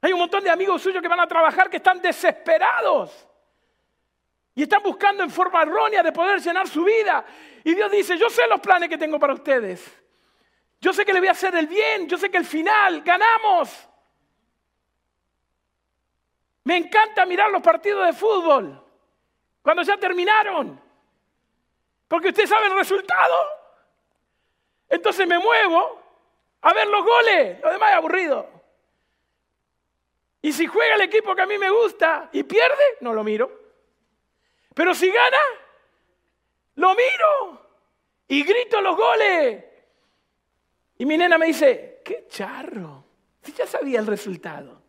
Hay 0.00 0.12
un 0.12 0.20
montón 0.20 0.42
de 0.42 0.50
amigos 0.50 0.80
suyos 0.80 1.02
que 1.02 1.08
van 1.08 1.20
a 1.20 1.26
trabajar 1.26 1.68
que 1.68 1.76
están 1.76 2.00
desesperados. 2.00 3.28
Y 4.54 4.62
están 4.62 4.82
buscando 4.82 5.22
en 5.22 5.30
forma 5.30 5.62
errónea 5.62 6.02
de 6.02 6.12
poder 6.12 6.40
llenar 6.40 6.66
su 6.68 6.84
vida. 6.84 7.24
Y 7.64 7.74
Dios 7.74 7.90
dice, 7.90 8.16
yo 8.16 8.30
sé 8.30 8.46
los 8.46 8.60
planes 8.60 8.88
que 8.88 8.98
tengo 8.98 9.18
para 9.18 9.34
ustedes. 9.34 9.84
Yo 10.80 10.92
sé 10.92 11.04
que 11.04 11.12
le 11.12 11.20
voy 11.20 11.28
a 11.28 11.32
hacer 11.32 11.54
el 11.54 11.66
bien. 11.66 12.08
Yo 12.08 12.16
sé 12.16 12.30
que 12.30 12.38
al 12.38 12.44
final 12.44 13.02
ganamos. 13.02 13.88
Me 16.64 16.76
encanta 16.76 17.24
mirar 17.26 17.50
los 17.50 17.62
partidos 17.62 18.06
de 18.06 18.12
fútbol. 18.12 18.82
Cuando 19.62 19.82
ya 19.82 19.96
terminaron. 19.96 20.80
Porque 22.08 22.28
usted 22.28 22.46
sabe 22.46 22.66
el 22.66 22.74
resultado. 22.74 23.36
Entonces 24.88 25.26
me 25.26 25.38
muevo 25.38 26.02
a 26.60 26.72
ver 26.74 26.88
los 26.88 27.04
goles. 27.04 27.60
Lo 27.60 27.70
demás 27.70 27.90
es 27.90 27.96
aburrido. 27.96 28.48
Y 30.42 30.52
si 30.52 30.66
juega 30.66 30.94
el 30.94 31.02
equipo 31.02 31.34
que 31.34 31.42
a 31.42 31.46
mí 31.46 31.58
me 31.58 31.70
gusta 31.70 32.28
y 32.32 32.42
pierde, 32.42 32.82
no 33.00 33.12
lo 33.12 33.22
miro. 33.22 33.50
Pero 34.74 34.94
si 34.94 35.10
gana, 35.10 35.38
lo 36.76 36.94
miro 36.94 37.66
y 38.28 38.42
grito 38.42 38.80
los 38.80 38.96
goles. 38.96 39.64
Y 40.98 41.06
mi 41.06 41.16
nena 41.16 41.36
me 41.38 41.46
dice, 41.46 42.00
qué 42.04 42.26
charro. 42.28 43.04
Si 43.42 43.52
ya 43.52 43.66
sabía 43.66 44.00
el 44.00 44.06
resultado. 44.06 44.80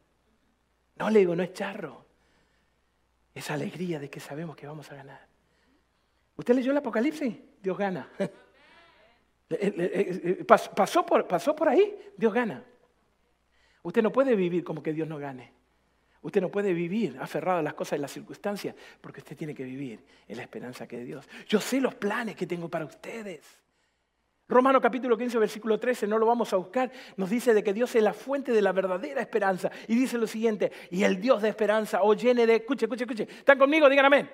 No 1.02 1.10
le 1.10 1.18
digo, 1.18 1.36
no 1.36 1.42
es 1.42 1.52
charro. 1.52 2.06
Es 3.34 3.50
alegría 3.50 3.98
de 3.98 4.08
que 4.08 4.20
sabemos 4.20 4.56
que 4.56 4.68
vamos 4.68 4.92
a 4.92 4.96
ganar. 4.96 5.26
¿Usted 6.36 6.54
leyó 6.54 6.70
el 6.70 6.78
Apocalipsis? 6.78 7.36
Dios 7.62 7.78
gana. 7.78 8.08
Eh, 9.54 9.74
eh, 9.78 10.38
eh, 10.40 10.46
pasó 10.46 11.06
por, 11.06 11.68
ahí, 11.68 12.14
Dios 12.16 12.34
gana. 12.34 12.64
Usted 13.84 14.02
no 14.02 14.10
puede 14.10 14.34
vivir 14.34 14.64
como 14.64 14.82
que 14.82 14.94
Dios 14.94 15.10
no 15.10 15.18
gane. 15.18 15.52
Usted 16.22 16.40
no 16.40 16.48
puede 16.48 16.74
vivir 16.74 17.18
aferrado 17.20 17.60
a 17.60 17.62
las 17.62 17.74
cosas 17.74 18.00
y 18.00 18.02
las 18.02 18.14
circunstancias, 18.14 18.74
porque 19.02 19.20
usted 19.20 19.36
tiene 19.36 19.54
que 19.54 19.66
vivir 19.66 20.06
en 20.26 20.38
la 20.38 20.44
esperanza 20.44 20.88
que 20.88 21.02
es 21.02 21.06
Dios. 21.06 21.28
Yo 21.50 21.60
sé 21.60 21.82
los 21.82 21.96
planes 21.96 22.38
que 22.38 22.48
tengo 22.48 22.70
para 22.70 22.86
ustedes. 22.86 23.42
Romano 24.52 24.82
capítulo 24.82 25.18
15, 25.18 25.38
versículo 25.38 25.80
13, 25.80 26.08
no 26.08 26.20
lo 26.20 26.26
vamos 26.26 26.52
a 26.52 26.58
buscar, 26.58 26.92
nos 27.16 27.30
dice 27.30 27.54
de 27.54 27.64
que 27.64 27.72
Dios 27.72 27.96
es 27.96 28.04
la 28.04 28.14
fuente 28.14 28.52
de 28.52 28.62
la 28.62 28.74
verdadera 28.74 29.22
esperanza. 29.22 29.72
Y 29.88 29.96
dice 29.96 30.18
lo 30.18 30.28
siguiente, 30.28 30.74
y 30.90 31.04
el 31.04 31.22
Dios 31.22 31.42
de 31.42 31.48
esperanza 31.48 32.04
o 32.04 32.14
llene 32.14 32.46
de... 32.46 32.56
Escuche, 32.56 32.86
escuche, 32.86 33.06
escuche. 33.06 33.24
¿Están 33.24 33.58
conmigo? 33.58 33.88
Digan 33.88 34.06
amén. 34.06 34.30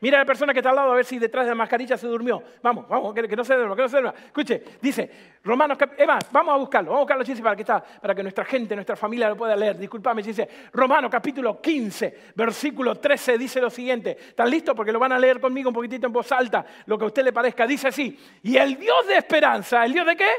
Mira 0.00 0.18
a 0.18 0.20
la 0.20 0.26
persona 0.26 0.52
que 0.52 0.58
está 0.58 0.70
al 0.70 0.76
lado 0.76 0.92
a 0.92 0.96
ver 0.96 1.04
si 1.04 1.18
detrás 1.18 1.44
de 1.46 1.50
la 1.50 1.54
mascarilla 1.54 1.96
se 1.96 2.06
durmió. 2.06 2.42
Vamos, 2.62 2.86
vamos, 2.88 3.14
que, 3.14 3.34
no 3.34 3.44
se 3.44 3.54
duerma, 3.54 3.74
que 3.74 3.82
no 3.82 3.88
se 3.88 4.00
duerma. 4.00 4.14
Escuche, 4.26 4.62
dice, 4.80 5.10
Romanos, 5.42 5.78
Eva, 5.96 6.18
vamos 6.30 6.54
a 6.54 6.58
buscarlo, 6.58 6.90
vamos 6.90 7.00
a 7.00 7.02
buscarlo, 7.04 7.24
Chise, 7.24 7.42
para 7.42 7.56
que, 7.56 7.62
está, 7.62 7.82
para 7.82 8.14
que 8.14 8.22
nuestra 8.22 8.44
gente, 8.44 8.74
nuestra 8.74 8.94
familia 8.94 9.28
lo 9.30 9.36
pueda 9.36 9.56
leer. 9.56 9.78
Disculpame, 9.78 10.22
dice, 10.22 10.48
Romanos 10.72 11.10
capítulo 11.10 11.60
15, 11.60 12.32
versículo 12.34 12.96
13, 12.96 13.38
dice 13.38 13.60
lo 13.60 13.70
siguiente. 13.70 14.16
¿Están 14.28 14.50
listos? 14.50 14.74
Porque 14.74 14.92
lo 14.92 14.98
van 14.98 15.12
a 15.12 15.18
leer 15.18 15.40
conmigo 15.40 15.70
un 15.70 15.74
poquitito 15.74 16.06
en 16.06 16.12
voz 16.12 16.30
alta, 16.32 16.64
lo 16.84 16.98
que 16.98 17.04
a 17.04 17.08
usted 17.08 17.24
le 17.24 17.32
parezca. 17.32 17.66
Dice 17.66 17.88
así, 17.88 18.18
y 18.42 18.56
el 18.56 18.76
Dios 18.76 19.06
de 19.06 19.16
esperanza, 19.16 19.84
¿el 19.84 19.92
Dios 19.92 20.06
de 20.06 20.16
qué? 20.16 20.30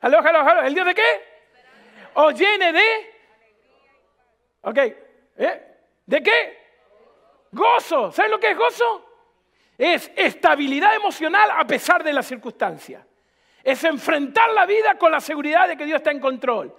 Aló, 0.00 0.20
aló, 0.20 0.40
aló, 0.40 0.62
¿el 0.62 0.74
Dios 0.74 0.86
de 0.86 0.94
qué? 0.94 1.38
O 2.14 2.30
llene 2.30 2.72
de... 2.72 2.82
Ok, 4.62 4.78
¿eh? 5.36 5.62
¿De 6.06 6.22
qué? 6.22 6.57
Gozo. 7.52 8.12
¿Saben 8.12 8.30
lo 8.30 8.40
que 8.40 8.50
es 8.50 8.56
gozo? 8.56 9.04
Es 9.76 10.10
estabilidad 10.16 10.94
emocional 10.94 11.50
a 11.52 11.66
pesar 11.66 12.02
de 12.02 12.12
la 12.12 12.22
circunstancia. 12.22 13.06
Es 13.62 13.84
enfrentar 13.84 14.50
la 14.50 14.66
vida 14.66 14.96
con 14.96 15.12
la 15.12 15.20
seguridad 15.20 15.68
de 15.68 15.76
que 15.76 15.84
Dios 15.84 15.98
está 15.98 16.10
en 16.10 16.20
control. 16.20 16.74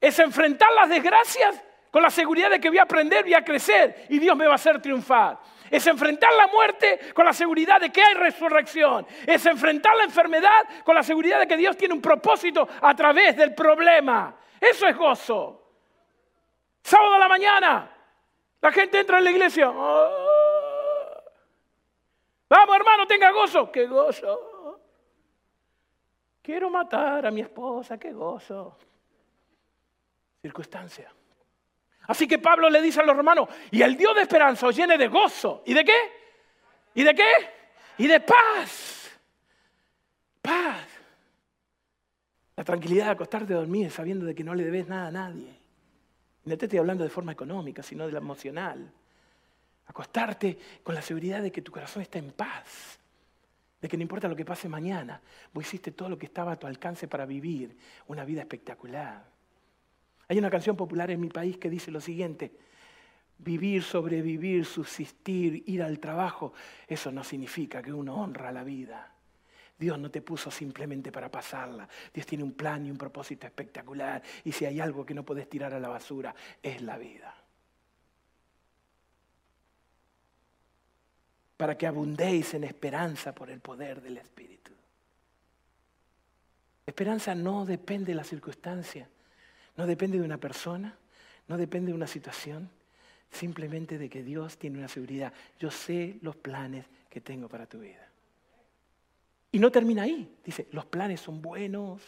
Es 0.00 0.18
enfrentar 0.18 0.72
las 0.72 0.88
desgracias 0.88 1.62
con 1.90 2.02
la 2.02 2.10
seguridad 2.10 2.50
de 2.50 2.58
que 2.58 2.68
voy 2.68 2.78
a 2.78 2.84
aprender, 2.84 3.22
voy 3.22 3.34
a 3.34 3.44
crecer 3.44 4.06
y 4.08 4.18
Dios 4.18 4.36
me 4.36 4.46
va 4.46 4.52
a 4.52 4.56
hacer 4.56 4.80
triunfar. 4.80 5.38
Es 5.70 5.86
enfrentar 5.86 6.32
la 6.34 6.46
muerte 6.48 7.12
con 7.14 7.24
la 7.24 7.32
seguridad 7.32 7.80
de 7.80 7.90
que 7.90 8.02
hay 8.02 8.14
resurrección. 8.14 9.06
Es 9.26 9.44
enfrentar 9.46 9.96
la 9.96 10.04
enfermedad 10.04 10.66
con 10.84 10.94
la 10.94 11.02
seguridad 11.02 11.40
de 11.40 11.46
que 11.46 11.56
Dios 11.56 11.76
tiene 11.76 11.94
un 11.94 12.02
propósito 12.02 12.68
a 12.80 12.94
través 12.94 13.36
del 13.36 13.54
problema. 13.54 14.36
Eso 14.60 14.86
es 14.86 14.96
gozo. 14.96 15.62
Sábado 16.82 17.14
a 17.14 17.18
la 17.18 17.28
mañana, 17.28 17.91
la 18.62 18.72
gente 18.72 19.00
entra 19.00 19.18
en 19.18 19.24
la 19.24 19.30
iglesia. 19.32 19.70
Ah. 19.74 21.22
Vamos, 22.48 22.76
hermano, 22.76 23.06
tenga 23.06 23.32
gozo. 23.32 23.72
¡Qué 23.72 23.86
gozo! 23.86 24.80
Quiero 26.40 26.70
matar 26.70 27.26
a 27.26 27.30
mi 27.30 27.40
esposa. 27.40 27.98
¡Qué 27.98 28.12
gozo! 28.12 28.78
Circunstancia. 30.40 31.12
Así 32.06 32.28
que 32.28 32.38
Pablo 32.38 32.70
le 32.70 32.80
dice 32.80 33.00
a 33.00 33.04
los 33.04 33.16
romanos, 33.16 33.48
y 33.70 33.82
el 33.82 33.96
Dios 33.96 34.14
de 34.14 34.22
esperanza 34.22 34.66
os 34.66 34.76
llene 34.76 34.96
de 34.96 35.08
gozo. 35.08 35.62
¿Y 35.66 35.74
de 35.74 35.84
qué? 35.84 35.98
¿Y 36.94 37.02
de 37.02 37.14
qué? 37.14 37.30
Y 37.98 38.06
de 38.06 38.20
paz. 38.20 39.18
Paz. 40.40 40.86
La 42.54 42.64
tranquilidad 42.64 43.06
de 43.06 43.10
acostarte 43.12 43.54
a 43.54 43.56
dormir 43.56 43.90
sabiendo 43.90 44.24
de 44.24 44.34
que 44.34 44.44
no 44.44 44.54
le 44.54 44.64
debes 44.64 44.86
nada 44.86 45.08
a 45.08 45.12
nadie. 45.12 45.61
No 46.44 46.58
te 46.58 46.66
estoy 46.66 46.78
hablando 46.78 47.04
de 47.04 47.10
forma 47.10 47.32
económica, 47.32 47.82
sino 47.82 48.06
de 48.06 48.12
la 48.12 48.18
emocional. 48.18 48.90
Acostarte 49.86 50.58
con 50.82 50.94
la 50.94 51.02
seguridad 51.02 51.42
de 51.42 51.52
que 51.52 51.62
tu 51.62 51.70
corazón 51.70 52.02
está 52.02 52.18
en 52.18 52.32
paz, 52.32 52.98
de 53.80 53.88
que 53.88 53.96
no 53.96 54.02
importa 54.02 54.28
lo 54.28 54.36
que 54.36 54.44
pase 54.44 54.68
mañana, 54.68 55.20
vos 55.52 55.64
hiciste 55.64 55.92
todo 55.92 56.08
lo 56.08 56.18
que 56.18 56.26
estaba 56.26 56.52
a 56.52 56.58
tu 56.58 56.66
alcance 56.66 57.08
para 57.08 57.26
vivir 57.26 57.76
una 58.06 58.24
vida 58.24 58.40
espectacular. 58.40 59.24
Hay 60.28 60.38
una 60.38 60.50
canción 60.50 60.76
popular 60.76 61.10
en 61.10 61.20
mi 61.20 61.28
país 61.28 61.58
que 61.58 61.68
dice 61.68 61.90
lo 61.90 62.00
siguiente, 62.00 62.52
vivir, 63.38 63.82
sobrevivir, 63.82 64.64
subsistir, 64.64 65.64
ir 65.66 65.82
al 65.82 65.98
trabajo, 65.98 66.52
eso 66.86 67.10
no 67.10 67.24
significa 67.24 67.82
que 67.82 67.92
uno 67.92 68.14
honra 68.14 68.52
la 68.52 68.64
vida. 68.64 69.12
Dios 69.82 69.98
no 69.98 70.12
te 70.12 70.22
puso 70.22 70.48
simplemente 70.48 71.10
para 71.10 71.28
pasarla. 71.28 71.88
Dios 72.14 72.24
tiene 72.24 72.44
un 72.44 72.52
plan 72.52 72.86
y 72.86 72.90
un 72.92 72.96
propósito 72.96 73.48
espectacular. 73.48 74.22
Y 74.44 74.52
si 74.52 74.64
hay 74.64 74.78
algo 74.78 75.04
que 75.04 75.12
no 75.12 75.24
puedes 75.24 75.50
tirar 75.50 75.74
a 75.74 75.80
la 75.80 75.88
basura, 75.88 76.32
es 76.62 76.80
la 76.82 76.96
vida. 76.96 77.34
Para 81.56 81.76
que 81.76 81.88
abundéis 81.88 82.54
en 82.54 82.62
esperanza 82.62 83.34
por 83.34 83.50
el 83.50 83.58
poder 83.58 84.00
del 84.00 84.18
Espíritu. 84.18 84.70
Esperanza 86.86 87.34
no 87.34 87.66
depende 87.66 88.12
de 88.12 88.14
la 88.14 88.24
circunstancia, 88.24 89.08
no 89.76 89.84
depende 89.84 90.16
de 90.16 90.24
una 90.24 90.38
persona, 90.38 90.96
no 91.48 91.56
depende 91.56 91.90
de 91.90 91.96
una 91.96 92.06
situación, 92.06 92.70
simplemente 93.32 93.98
de 93.98 94.08
que 94.08 94.22
Dios 94.22 94.58
tiene 94.58 94.78
una 94.78 94.86
seguridad. 94.86 95.32
Yo 95.58 95.72
sé 95.72 96.18
los 96.22 96.36
planes 96.36 96.86
que 97.10 97.20
tengo 97.20 97.48
para 97.48 97.66
tu 97.66 97.80
vida. 97.80 98.11
Y 99.52 99.58
no 99.58 99.70
termina 99.70 100.02
ahí. 100.02 100.34
Dice, 100.44 100.66
los 100.72 100.86
planes 100.86 101.20
son 101.20 101.40
buenos, 101.42 102.02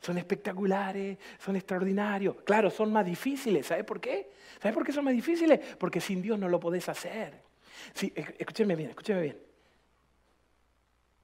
son 0.00 0.16
espectaculares, 0.16 1.18
son 1.38 1.56
extraordinarios. 1.56 2.36
Claro, 2.42 2.70
son 2.70 2.92
más 2.92 3.04
difíciles. 3.04 3.66
¿Sabe 3.66 3.84
por 3.84 4.00
qué? 4.00 4.30
¿Sabe 4.62 4.72
por 4.72 4.84
qué 4.84 4.92
son 4.92 5.04
más 5.04 5.14
difíciles? 5.14 5.58
Porque 5.76 6.00
sin 6.00 6.22
Dios 6.22 6.38
no 6.38 6.48
lo 6.48 6.60
podés 6.60 6.88
hacer. 6.88 7.42
Sí, 7.92 8.12
escúcheme 8.14 8.76
bien, 8.76 8.90
escúcheme 8.90 9.22
bien. 9.22 9.38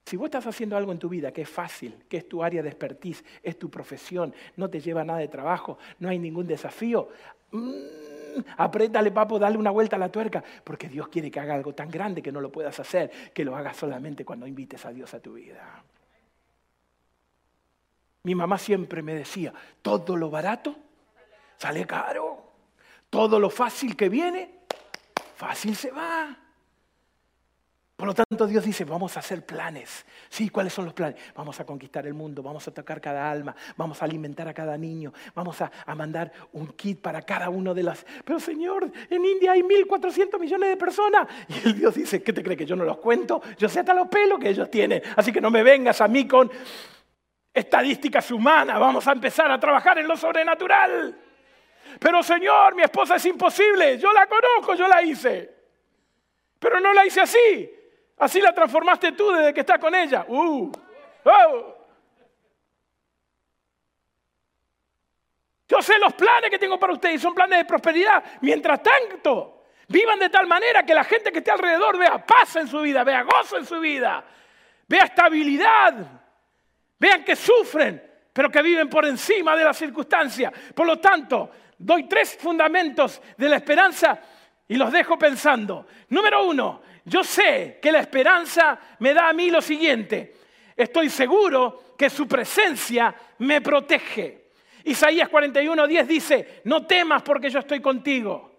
Si 0.04 0.16
vos 0.16 0.26
estás 0.26 0.46
haciendo 0.46 0.76
algo 0.76 0.92
en 0.92 0.98
tu 0.98 1.08
vida 1.08 1.32
que 1.32 1.42
es 1.42 1.48
fácil, 1.48 2.04
que 2.08 2.18
es 2.18 2.28
tu 2.28 2.42
área 2.42 2.62
de 2.62 2.68
expertise, 2.68 3.24
es 3.42 3.58
tu 3.58 3.70
profesión, 3.70 4.34
no 4.56 4.68
te 4.68 4.80
lleva 4.80 5.02
nada 5.02 5.20
de 5.20 5.28
trabajo, 5.28 5.78
no 5.98 6.10
hay 6.10 6.18
ningún 6.18 6.46
desafío, 6.46 7.08
mm, 7.52 8.13
apriétale 8.57 9.11
papo, 9.11 9.38
dale 9.38 9.59
una 9.59 9.70
vuelta 9.70 9.97
a 9.97 9.99
la 9.99 10.09
tuerca, 10.09 10.42
porque 10.62 10.88
Dios 10.88 11.09
quiere 11.09 11.31
que 11.31 11.40
haga 11.40 11.55
algo 11.55 11.75
tan 11.75 11.90
grande 11.90 12.23
que 12.23 12.33
no 12.33 12.40
lo 12.40 12.51
puedas 12.51 12.79
hacer, 12.81 13.11
que 13.33 13.44
lo 13.44 13.57
hagas 13.57 13.77
solamente 13.77 14.25
cuando 14.25 14.47
invites 14.47 14.85
a 14.85 14.92
Dios 14.92 15.12
a 15.14 15.20
tu 15.20 15.35
vida. 15.35 15.83
Mi 18.23 18.35
mamá 18.35 18.59
siempre 18.59 19.03
me 19.03 19.14
decía, 19.14 19.53
todo 19.83 20.16
lo 20.16 20.31
barato 20.31 20.75
sale 21.59 21.87
caro, 21.87 22.53
todo 23.11 23.38
lo 23.38 23.51
fácil 23.51 23.97
que 23.97 24.09
viene, 24.09 24.61
fácil 25.37 25.77
se 25.77 25.90
va. 25.90 26.43
Por 28.04 28.08
lo 28.08 28.22
tanto, 28.22 28.46
Dios 28.46 28.62
dice, 28.62 28.84
vamos 28.84 29.16
a 29.16 29.20
hacer 29.20 29.46
planes. 29.46 30.04
Sí, 30.28 30.50
¿cuáles 30.50 30.74
son 30.74 30.84
los 30.84 30.92
planes? 30.92 31.16
Vamos 31.34 31.58
a 31.58 31.64
conquistar 31.64 32.06
el 32.06 32.12
mundo, 32.12 32.42
vamos 32.42 32.68
a 32.68 32.70
tocar 32.70 33.00
cada 33.00 33.30
alma, 33.30 33.56
vamos 33.78 34.02
a 34.02 34.04
alimentar 34.04 34.46
a 34.46 34.52
cada 34.52 34.76
niño, 34.76 35.10
vamos 35.34 35.58
a, 35.62 35.72
mandar 35.96 36.30
un 36.52 36.66
kit 36.74 37.00
para 37.00 37.22
cada 37.22 37.48
uno 37.48 37.72
de 37.72 37.82
las... 37.82 38.04
Pero 38.22 38.38
Señor, 38.38 38.92
en 39.08 39.24
India 39.24 39.52
hay 39.52 39.62
1.400 39.62 40.38
millones 40.38 40.68
de 40.68 40.76
personas. 40.76 41.28
Y 41.48 41.66
el 41.66 41.78
Dios 41.78 41.94
dice, 41.94 42.22
¿qué 42.22 42.34
te 42.34 42.42
cree 42.42 42.58
que 42.58 42.66
yo 42.66 42.76
no 42.76 42.84
los 42.84 42.98
cuento? 42.98 43.40
Yo 43.56 43.70
sé 43.70 43.80
hasta 43.80 43.94
los 43.94 44.08
pelos 44.08 44.38
que 44.38 44.50
ellos 44.50 44.70
tienen. 44.70 45.00
Así 45.16 45.32
que 45.32 45.40
no 45.40 45.50
me 45.50 45.62
vengas 45.62 46.02
a 46.02 46.06
mí 46.06 46.28
con 46.28 46.50
estadísticas 47.54 48.30
humanas, 48.30 48.78
vamos 48.78 49.08
a 49.08 49.12
empezar 49.12 49.50
a 49.50 49.58
trabajar 49.58 49.96
en 49.96 50.06
lo 50.06 50.18
sobrenatural. 50.18 51.18
Pero 51.98 52.22
Señor, 52.22 52.74
mi 52.74 52.82
esposa 52.82 53.16
es 53.16 53.24
imposible, 53.24 53.96
yo 53.96 54.12
la 54.12 54.26
conozco, 54.26 54.74
yo 54.74 54.86
la 54.88 55.02
hice. 55.02 55.54
Pero 56.58 56.80
no 56.80 56.92
la 56.92 57.06
hice 57.06 57.22
así. 57.22 57.73
Así 58.18 58.40
la 58.40 58.53
transformaste 58.53 59.12
tú 59.12 59.31
desde 59.33 59.53
que 59.53 59.61
estás 59.61 59.79
con 59.79 59.94
ella. 59.94 60.24
Uh, 60.29 60.70
oh. 61.24 61.85
Yo 65.66 65.83
sé 65.83 65.98
los 65.98 66.12
planes 66.12 66.50
que 66.50 66.59
tengo 66.59 66.79
para 66.79 66.92
ustedes, 66.92 67.20
son 67.20 67.35
planes 67.35 67.59
de 67.59 67.64
prosperidad. 67.64 68.22
Mientras 68.42 68.83
tanto, 68.83 69.64
vivan 69.88 70.18
de 70.18 70.29
tal 70.29 70.46
manera 70.46 70.85
que 70.85 70.94
la 70.94 71.05
gente 71.05 71.33
que 71.33 71.38
esté 71.38 71.50
alrededor 71.50 71.98
vea 71.98 72.24
paz 72.24 72.57
en 72.57 72.68
su 72.68 72.81
vida, 72.81 73.03
vea 73.03 73.22
gozo 73.22 73.57
en 73.57 73.66
su 73.66 73.81
vida, 73.81 74.24
vea 74.87 75.05
estabilidad, 75.05 75.94
vean 76.98 77.24
que 77.24 77.35
sufren, 77.35 78.03
pero 78.33 78.50
que 78.50 78.62
viven 78.62 78.88
por 78.88 79.07
encima 79.07 79.57
de 79.57 79.64
las 79.64 79.77
circunstancias. 79.77 80.53
Por 80.74 80.87
lo 80.87 81.00
tanto, 81.00 81.50
doy 81.79 82.07
tres 82.09 82.37
fundamentos 82.40 83.20
de 83.37 83.48
la 83.48 83.57
esperanza 83.57 84.20
y 84.68 84.77
los 84.77 84.92
dejo 84.92 85.18
pensando. 85.18 85.87
Número 86.11 86.46
uno, 86.46 86.83
yo 87.04 87.22
sé 87.22 87.78
que 87.82 87.92
la 87.92 88.00
esperanza 88.00 88.78
me 89.00 89.12
da 89.12 89.28
a 89.28 89.32
mí 89.32 89.50
lo 89.50 89.60
siguiente. 89.60 90.34
Estoy 90.76 91.10
seguro 91.10 91.94
que 91.96 92.08
su 92.10 92.26
presencia 92.26 93.14
me 93.38 93.60
protege. 93.60 94.44
Isaías 94.84 95.30
41:10 95.30 96.06
dice, 96.06 96.60
no 96.64 96.86
temas 96.86 97.22
porque 97.22 97.50
yo 97.50 97.60
estoy 97.60 97.80
contigo, 97.80 98.52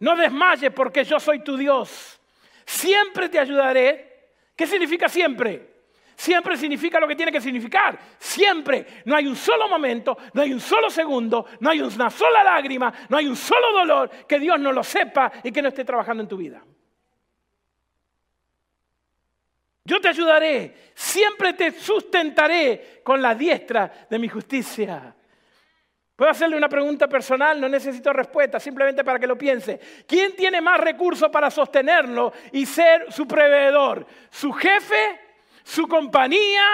no 0.00 0.16
desmayes 0.16 0.72
porque 0.72 1.04
yo 1.04 1.18
soy 1.18 1.42
tu 1.42 1.56
Dios, 1.56 2.20
siempre 2.64 3.28
te 3.28 3.38
ayudaré. 3.38 4.10
¿Qué 4.54 4.66
significa 4.66 5.08
siempre? 5.08 5.72
Siempre 6.14 6.56
significa 6.56 7.00
lo 7.00 7.08
que 7.08 7.16
tiene 7.16 7.32
que 7.32 7.40
significar. 7.40 7.98
Siempre. 8.18 8.86
No 9.06 9.16
hay 9.16 9.26
un 9.26 9.34
solo 9.34 9.68
momento, 9.68 10.16
no 10.34 10.42
hay 10.42 10.52
un 10.52 10.60
solo 10.60 10.90
segundo, 10.90 11.46
no 11.60 11.70
hay 11.70 11.80
una 11.80 12.10
sola 12.10 12.44
lágrima, 12.44 12.92
no 13.08 13.16
hay 13.16 13.26
un 13.26 13.34
solo 13.34 13.72
dolor 13.72 14.10
que 14.28 14.38
Dios 14.38 14.60
no 14.60 14.70
lo 14.70 14.84
sepa 14.84 15.32
y 15.42 15.50
que 15.50 15.62
no 15.62 15.68
esté 15.68 15.84
trabajando 15.84 16.22
en 16.22 16.28
tu 16.28 16.36
vida. 16.36 16.62
Yo 19.84 20.00
te 20.00 20.08
ayudaré, 20.08 20.92
siempre 20.94 21.54
te 21.54 21.72
sustentaré 21.72 23.00
con 23.02 23.20
la 23.20 23.34
diestra 23.34 24.06
de 24.08 24.18
mi 24.18 24.28
justicia. 24.28 25.14
Puedo 26.14 26.30
hacerle 26.30 26.56
una 26.56 26.68
pregunta 26.68 27.08
personal, 27.08 27.60
no 27.60 27.68
necesito 27.68 28.12
respuesta, 28.12 28.60
simplemente 28.60 29.02
para 29.02 29.18
que 29.18 29.26
lo 29.26 29.36
piense. 29.36 29.80
¿Quién 30.06 30.36
tiene 30.36 30.60
más 30.60 30.78
recursos 30.78 31.28
para 31.30 31.50
sostenerlo 31.50 32.32
y 32.52 32.64
ser 32.64 33.10
su 33.12 33.26
proveedor? 33.26 34.06
¿Su 34.30 34.52
jefe? 34.52 35.20
¿Su 35.64 35.88
compañía? 35.88 36.64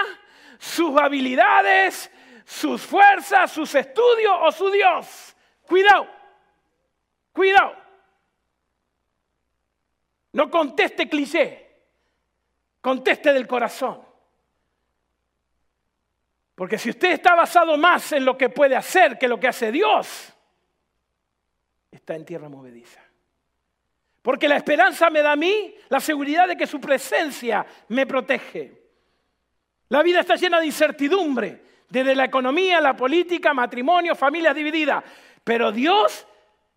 ¿Sus 0.59 0.95
habilidades? 0.99 2.11
¿Sus 2.45 2.81
fuerzas? 2.83 3.51
¿Sus 3.51 3.73
estudios 3.73 4.33
o 4.41 4.51
su 4.51 4.69
Dios? 4.69 5.35
Cuidado, 5.65 6.07
cuidado. 7.31 7.75
No 10.33 10.51
conteste 10.51 11.09
cliché, 11.09 11.68
conteste 12.81 13.33
del 13.33 13.47
corazón. 13.47 14.01
Porque 16.55 16.77
si 16.77 16.89
usted 16.89 17.11
está 17.11 17.35
basado 17.35 17.77
más 17.77 18.11
en 18.11 18.25
lo 18.25 18.37
que 18.37 18.49
puede 18.49 18.75
hacer 18.75 19.17
que 19.17 19.27
lo 19.27 19.39
que 19.39 19.47
hace 19.47 19.71
Dios, 19.71 20.33
está 21.89 22.15
en 22.15 22.25
tierra 22.25 22.49
movediza. 22.49 23.01
Porque 24.21 24.47
la 24.47 24.57
esperanza 24.57 25.09
me 25.09 25.21
da 25.21 25.31
a 25.31 25.35
mí 25.37 25.73
la 25.87 25.99
seguridad 25.99 26.47
de 26.47 26.57
que 26.57 26.67
su 26.67 26.81
presencia 26.81 27.65
me 27.87 28.05
protege. 28.05 28.79
La 29.87 30.03
vida 30.03 30.19
está 30.19 30.35
llena 30.35 30.59
de 30.59 30.65
incertidumbre, 30.65 31.63
desde 31.87 32.13
la 32.13 32.25
economía, 32.25 32.81
la 32.81 32.95
política, 32.95 33.53
matrimonio, 33.53 34.13
familias 34.15 34.55
divididas. 34.55 35.03
Pero 35.43 35.71
Dios 35.71 36.27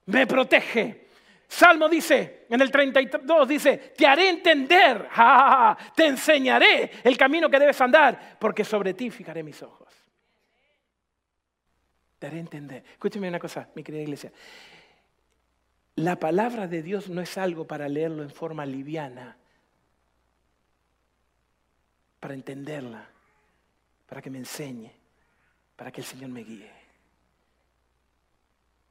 me 0.06 0.26
protege. 0.26 1.08
Salmo 1.52 1.86
dice, 1.86 2.46
en 2.48 2.62
el 2.62 2.70
32 2.70 3.46
dice, 3.46 3.76
te 3.94 4.06
haré 4.06 4.30
entender, 4.30 5.06
te 5.94 6.06
enseñaré 6.06 6.90
el 7.04 7.14
camino 7.18 7.50
que 7.50 7.58
debes 7.58 7.78
andar, 7.78 8.38
porque 8.40 8.64
sobre 8.64 8.94
ti 8.94 9.10
fijaré 9.10 9.42
mis 9.42 9.62
ojos. 9.62 9.92
Te 12.18 12.26
haré 12.26 12.38
entender. 12.38 12.82
Escúcheme 12.92 13.28
una 13.28 13.38
cosa, 13.38 13.68
mi 13.74 13.82
querida 13.82 14.00
iglesia. 14.00 14.32
La 15.96 16.18
palabra 16.18 16.66
de 16.66 16.82
Dios 16.82 17.10
no 17.10 17.20
es 17.20 17.36
algo 17.36 17.66
para 17.66 17.86
leerlo 17.86 18.22
en 18.22 18.30
forma 18.30 18.64
liviana, 18.64 19.36
para 22.18 22.32
entenderla, 22.32 23.06
para 24.06 24.22
que 24.22 24.30
me 24.30 24.38
enseñe, 24.38 24.90
para 25.76 25.92
que 25.92 26.00
el 26.00 26.06
Señor 26.06 26.30
me 26.30 26.44
guíe. 26.44 26.70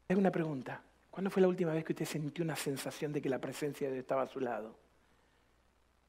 Es 0.07 0.15
una 0.15 0.29
pregunta. 0.29 0.83
¿Cuándo 1.11 1.29
fue 1.29 1.41
la 1.41 1.49
última 1.49 1.73
vez 1.73 1.83
que 1.83 1.91
usted 1.91 2.05
sintió 2.05 2.41
una 2.43 2.55
sensación 2.55 3.11
de 3.11 3.21
que 3.21 3.27
la 3.27 3.39
presencia 3.39 3.87
de 3.87 3.93
Dios 3.93 4.03
estaba 4.03 4.23
a 4.23 4.27
su 4.27 4.39
lado? 4.39 4.77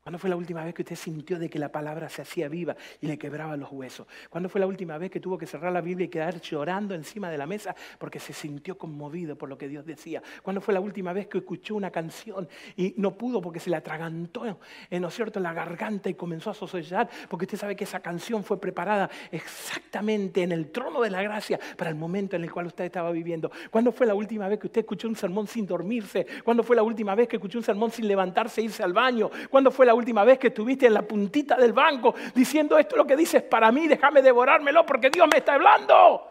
¿Cuándo 0.02 0.18
fue 0.18 0.30
la 0.30 0.34
última 0.34 0.64
vez 0.64 0.74
que 0.74 0.82
usted 0.82 0.96
sintió 0.96 1.38
de 1.38 1.48
que 1.48 1.60
la 1.60 1.70
palabra 1.70 2.08
se 2.08 2.22
hacía 2.22 2.48
viva 2.48 2.74
y 3.00 3.06
le 3.06 3.16
quebraba 3.16 3.56
los 3.56 3.70
huesos? 3.70 4.08
¿Cuándo 4.28 4.48
fue 4.48 4.60
la 4.60 4.66
última 4.66 4.98
vez 4.98 5.12
que 5.12 5.20
tuvo 5.20 5.38
que 5.38 5.46
cerrar 5.46 5.72
la 5.72 5.80
Biblia 5.80 6.06
y 6.06 6.08
quedar 6.08 6.40
llorando 6.40 6.96
encima 6.96 7.30
de 7.30 7.38
la 7.38 7.46
mesa 7.46 7.72
porque 7.98 8.18
se 8.18 8.32
sintió 8.32 8.76
conmovido 8.76 9.36
por 9.36 9.48
lo 9.48 9.56
que 9.56 9.68
Dios 9.68 9.86
decía? 9.86 10.20
¿Cuándo 10.42 10.60
fue 10.60 10.74
la 10.74 10.80
última 10.80 11.12
vez 11.12 11.28
que 11.28 11.38
escuchó 11.38 11.76
una 11.76 11.92
canción 11.92 12.48
y 12.74 12.94
no 12.96 13.12
pudo 13.16 13.40
porque 13.40 13.60
se 13.60 13.70
le 13.70 13.76
atragantó, 13.76 14.44
eh, 14.90 14.98
¿no 14.98 15.06
es 15.06 15.14
cierto?, 15.14 15.38
la 15.38 15.52
garganta 15.52 16.08
y 16.08 16.14
comenzó 16.14 16.50
a 16.50 16.54
sosollar 16.54 17.08
porque 17.28 17.44
usted 17.44 17.58
sabe 17.58 17.76
que 17.76 17.84
esa 17.84 18.00
canción 18.00 18.42
fue 18.42 18.60
preparada 18.60 19.08
exactamente 19.30 20.42
en 20.42 20.50
el 20.50 20.72
trono 20.72 21.00
de 21.00 21.10
la 21.10 21.22
gracia 21.22 21.60
para 21.76 21.90
el 21.90 21.96
momento 21.96 22.34
en 22.34 22.42
el 22.42 22.50
cual 22.50 22.66
usted 22.66 22.86
estaba 22.86 23.12
viviendo. 23.12 23.52
¿Cuándo 23.70 23.92
fue 23.92 24.08
la 24.08 24.16
última 24.16 24.48
vez 24.48 24.58
que 24.58 24.66
usted 24.66 24.80
escuchó 24.80 25.06
un 25.06 25.14
sermón 25.14 25.46
sin 25.46 25.64
dormirse? 25.64 26.26
¿Cuándo 26.42 26.64
fue 26.64 26.74
la 26.74 26.82
última 26.82 27.14
vez 27.14 27.28
que 27.28 27.36
escuchó 27.36 27.58
un 27.58 27.64
sermón 27.64 27.92
sin 27.92 28.08
levantarse 28.08 28.60
e 28.62 28.64
irse 28.64 28.82
al 28.82 28.92
baño? 28.92 29.30
¿Cuándo 29.48 29.70
fue 29.70 29.86
la 29.86 29.91
última 29.94 30.24
vez 30.24 30.38
que 30.38 30.48
estuviste 30.48 30.86
en 30.86 30.94
la 30.94 31.02
puntita 31.02 31.56
del 31.56 31.72
banco 31.72 32.14
diciendo 32.34 32.78
esto 32.78 32.94
es 32.94 32.98
lo 32.98 33.06
que 33.06 33.16
dices 33.16 33.42
para 33.42 33.70
mí, 33.72 33.88
déjame 33.88 34.22
devorármelo 34.22 34.84
porque 34.86 35.10
Dios 35.10 35.26
me 35.30 35.38
está 35.38 35.54
hablando? 35.54 36.28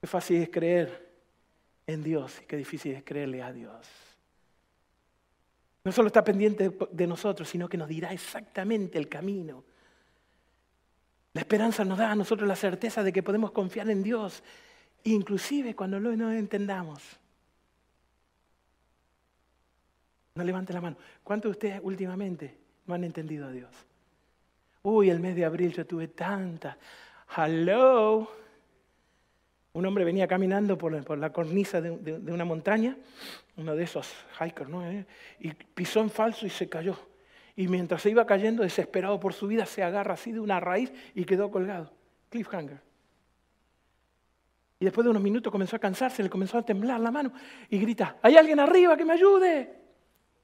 Qué 0.00 0.06
fácil 0.06 0.42
es 0.42 0.50
creer 0.50 1.10
en 1.86 2.02
Dios 2.02 2.40
y 2.42 2.46
qué 2.46 2.56
difícil 2.56 2.94
es 2.94 3.04
creerle 3.04 3.42
a 3.42 3.52
Dios. 3.52 3.86
No 5.84 5.92
solo 5.92 6.08
está 6.08 6.22
pendiente 6.22 6.76
de 6.90 7.06
nosotros, 7.06 7.48
sino 7.48 7.68
que 7.68 7.76
nos 7.76 7.88
dirá 7.88 8.12
exactamente 8.12 8.98
el 8.98 9.08
camino. 9.08 9.64
La 11.34 11.40
esperanza 11.40 11.84
nos 11.84 11.98
da 11.98 12.10
a 12.10 12.16
nosotros 12.16 12.48
la 12.48 12.56
certeza 12.56 13.02
de 13.02 13.12
que 13.12 13.22
podemos 13.22 13.52
confiar 13.52 13.88
en 13.90 14.02
Dios, 14.02 14.42
inclusive 15.04 15.74
cuando 15.74 15.98
no 15.98 16.32
entendamos. 16.32 17.21
No 20.34 20.44
levante 20.44 20.72
la 20.72 20.80
mano. 20.80 20.96
¿Cuántos 21.22 21.50
de 21.50 21.52
ustedes 21.52 21.80
últimamente 21.82 22.56
no 22.86 22.94
han 22.94 23.04
entendido 23.04 23.46
a 23.46 23.50
Dios? 23.50 23.70
Uy, 24.82 25.10
el 25.10 25.20
mes 25.20 25.36
de 25.36 25.44
abril 25.44 25.72
yo 25.72 25.86
tuve 25.86 26.08
tanta. 26.08 26.78
Hello. 27.36 28.28
Un 29.74 29.86
hombre 29.86 30.04
venía 30.04 30.26
caminando 30.26 30.76
por, 30.76 31.18
la 31.18 31.32
cornisa 31.32 31.80
de, 31.80 31.90
una 31.90 32.44
montaña, 32.44 32.96
uno 33.56 33.74
de 33.74 33.84
esos 33.84 34.12
hikers, 34.40 34.68
¿no? 34.68 34.86
¿Eh? 34.86 35.06
Y 35.40 35.52
pisó 35.52 36.00
en 36.00 36.10
falso 36.10 36.46
y 36.46 36.50
se 36.50 36.68
cayó. 36.68 36.96
Y 37.54 37.68
mientras 37.68 38.02
se 38.02 38.10
iba 38.10 38.26
cayendo, 38.26 38.62
desesperado 38.62 39.20
por 39.20 39.34
su 39.34 39.46
vida, 39.46 39.66
se 39.66 39.82
agarra 39.82 40.14
así 40.14 40.32
de 40.32 40.40
una 40.40 40.60
raíz 40.60 40.92
y 41.14 41.24
quedó 41.24 41.50
colgado. 41.50 41.90
Cliffhanger. 42.30 42.80
Y 44.80 44.84
después 44.84 45.04
de 45.04 45.10
unos 45.10 45.22
minutos 45.22 45.50
comenzó 45.52 45.76
a 45.76 45.78
cansarse, 45.78 46.22
le 46.22 46.30
comenzó 46.30 46.58
a 46.58 46.64
temblar 46.64 46.98
la 47.00 47.10
mano 47.10 47.32
y 47.70 47.78
grita, 47.78 48.16
¿hay 48.20 48.36
alguien 48.36 48.58
arriba 48.58 48.96
que 48.96 49.04
me 49.04 49.12
ayude? 49.12 49.81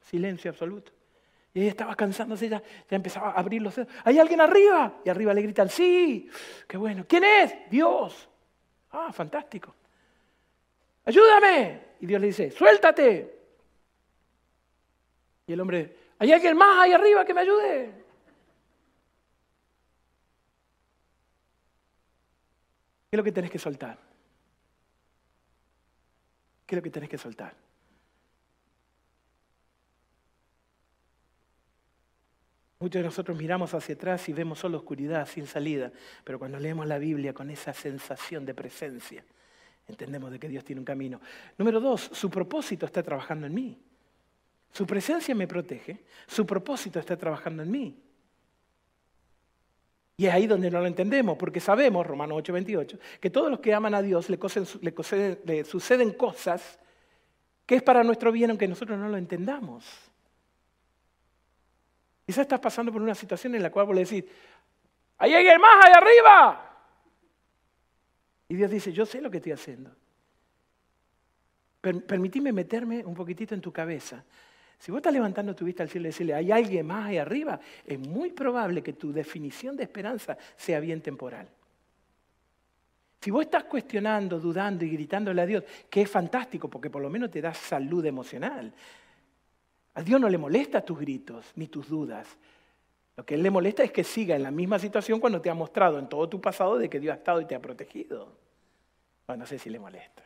Silencio 0.09 0.51
absoluto. 0.51 0.92
Y 1.53 1.61
ella 1.61 1.71
estaba 1.71 1.94
cansándose, 1.94 2.49
ya, 2.49 2.62
ya 2.88 2.97
empezaba 2.97 3.31
a 3.31 3.33
abrir 3.33 3.61
los 3.61 3.75
dedos. 3.77 3.92
¿Hay 4.05 4.18
alguien 4.18 4.40
arriba? 4.40 5.01
Y 5.05 5.11
arriba 5.11 5.35
le 5.35 5.42
gritan, 5.42 5.68
sí, 5.68 6.31
qué 6.66 6.77
bueno. 6.77 7.05
¿Quién 7.07 7.25
es? 7.25 7.71
Dios. 7.71 8.29
Ah, 8.92 9.12
fantástico. 9.12 9.75
Ayúdame. 11.05 11.88
Y 12.01 12.07
Dios 12.07 12.21
le 12.21 12.27
dice, 12.29 12.51
suéltate. 12.51 13.38
Y 15.47 15.53
el 15.53 15.61
hombre, 15.61 15.97
¿hay 16.18 16.33
alguien 16.33 16.57
más 16.57 16.79
ahí 16.79 16.92
arriba 16.92 17.25
que 17.25 17.35
me 17.35 17.40
ayude? 17.40 18.05
¿Qué 23.11 23.16
es 23.16 23.18
lo 23.18 23.25
que 23.25 23.33
tenés 23.33 23.51
que 23.51 23.59
soltar? 23.59 23.99
¿Qué 26.66 26.75
es 26.75 26.77
lo 26.77 26.83
que 26.83 26.90
tenés 26.90 27.09
que 27.11 27.18
soltar? 27.18 27.67
Muchos 32.81 33.01
de 33.01 33.09
nosotros 33.09 33.37
miramos 33.37 33.75
hacia 33.75 33.97
atrás 33.97 34.29
y 34.29 34.33
vemos 34.33 34.61
solo 34.61 34.79
oscuridad, 34.79 35.27
sin 35.27 35.47
salida, 35.47 35.91
pero 36.23 36.38
cuando 36.38 36.61
leemos 36.61 36.87
la 36.87 36.99
Biblia 36.99 37.33
con 37.33 37.51
esa 37.51 37.73
sensación 37.73 38.47
de 38.47 38.55
presencia, 38.55 39.25
entendemos 39.88 40.31
de 40.31 40.38
que 40.38 40.49
Dios 40.49 40.64
tiene 40.64 40.81
un 40.81 40.85
camino. 40.85 41.21
Número 41.57 41.81
dos, 41.81 42.09
su 42.12 42.31
propósito 42.31 42.87
está 42.87 43.03
trabajando 43.03 43.49
en 43.49 43.55
mí. 43.55 43.79
Su 44.73 44.87
presencia 44.87 45.35
me 45.35 45.49
protege, 45.49 46.05
su 46.27 46.47
propósito 46.47 47.01
está 47.01 47.17
trabajando 47.17 47.64
en 47.64 47.71
mí. 47.71 48.03
Y 50.17 50.27
es 50.27 50.35
ahí 50.35 50.47
donde 50.47 50.71
no 50.71 50.81
lo 50.81 50.87
entendemos, 50.87 51.37
porque 51.37 51.59
sabemos, 51.59 52.07
Romanos 52.07 52.38
8:28, 52.38 52.99
que 53.21 53.31
todos 53.31 53.51
los 53.51 53.61
que 53.61 53.75
aman 53.75 53.95
a 53.95 54.03
Dios 54.03 54.29
le, 54.29 54.38
le 55.45 55.64
suceden 55.64 56.12
cosas 56.12 56.79
que 57.67 57.77
es 57.77 57.83
para 57.83 58.03
nuestro 58.03 58.33
bien 58.33 58.51
aunque 58.51 58.69
nosotros 58.69 58.99
no 58.99 59.09
lo 59.09 59.17
entendamos. 59.17 59.85
Quizás 62.29 62.43
estás 62.43 62.61
pasando 62.61 62.93
por 62.93 63.01
una 63.01 63.14
situación 63.14 63.55
en 63.55 63.62
la 63.62 63.71
cual 63.71 63.87
vos 63.87 63.95
le 63.95 64.05
decís, 64.05 64.23
hay 65.17 65.33
alguien 65.33 65.59
más 65.59 65.83
allá 65.83 65.97
arriba. 65.97 66.77
Y 68.47 68.55
Dios 68.55 68.71
dice, 68.71 68.93
yo 68.93 69.07
sé 69.07 69.23
lo 69.23 69.31
que 69.31 69.38
estoy 69.38 69.53
haciendo. 69.53 69.91
Permitime 71.81 72.53
meterme 72.53 73.03
un 73.03 73.14
poquitito 73.14 73.55
en 73.55 73.62
tu 73.62 73.73
cabeza. 73.73 74.23
Si 74.79 74.93
vos 74.93 74.99
estás 74.99 75.14
levantando 75.14 75.57
tu 75.57 75.64
vista 75.64 75.83
al 75.83 75.88
cielo 75.88 76.07
y 76.07 76.11
decirle, 76.11 76.35
hay 76.35 76.53
alguien 76.53 76.87
más 76.87 77.07
ahí 77.07 77.17
arriba, 77.17 77.59
es 77.87 77.99
muy 77.99 78.33
probable 78.33 78.83
que 78.83 78.93
tu 78.93 79.11
definición 79.11 79.75
de 79.75 79.85
esperanza 79.85 80.37
sea 80.55 80.81
bien 80.81 81.01
temporal. 81.01 81.49
Si 83.23 83.31
vos 83.31 83.47
estás 83.47 83.64
cuestionando, 83.64 84.38
dudando 84.38 84.85
y 84.85 84.91
gritándole 84.91 85.41
a 85.41 85.47
Dios, 85.47 85.64
que 85.88 86.03
es 86.03 86.11
fantástico 86.11 86.69
porque 86.69 86.91
por 86.91 87.01
lo 87.01 87.09
menos 87.09 87.31
te 87.31 87.41
da 87.41 87.55
salud 87.55 88.05
emocional, 88.05 88.71
a 89.99 90.03
Dios 90.03 90.21
no 90.21 90.29
le 90.29 90.39
molesta 90.39 90.81
tus 90.81 90.97
gritos 90.97 91.51
ni 91.57 91.67
tus 91.67 91.89
dudas. 91.89 92.39
Lo 93.17 93.27
que 93.27 93.35
a 93.35 93.37
Él 93.37 93.43
le 93.43 93.51
molesta 93.51 93.83
es 93.83 93.91
que 93.91 94.05
siga 94.05 94.37
en 94.37 94.45
la 94.45 94.53
misma 94.53 94.79
situación 94.79 95.19
cuando 95.19 95.41
te 95.41 95.51
ha 95.51 95.55
mostrado 95.55 95.99
en 95.99 96.09
todo 96.09 96.29
tu 96.29 96.41
pasado 96.41 96.79
de 96.79 96.89
que 96.89 97.01
Dios 97.01 97.15
ha 97.15 97.17
estado 97.17 97.41
y 97.41 97.47
te 97.47 97.57
ha 97.57 97.61
protegido. 97.61 98.33
Bueno, 99.27 99.41
no 99.41 99.47
sé 99.47 99.59
si 99.59 99.69
le 99.69 99.81
molesta. 99.81 100.23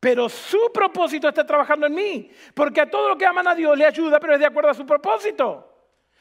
Pero 0.00 0.28
su 0.28 0.70
propósito 0.70 1.30
está 1.30 1.46
trabajando 1.46 1.86
en 1.86 1.94
mí, 1.94 2.30
porque 2.52 2.82
a 2.82 2.90
todo 2.90 3.08
lo 3.08 3.16
que 3.16 3.24
aman 3.24 3.48
a 3.48 3.54
Dios 3.54 3.78
le 3.78 3.86
ayuda, 3.86 4.20
pero 4.20 4.34
es 4.34 4.40
de 4.40 4.46
acuerdo 4.46 4.68
a 4.68 4.74
su 4.74 4.84
propósito. 4.84 5.72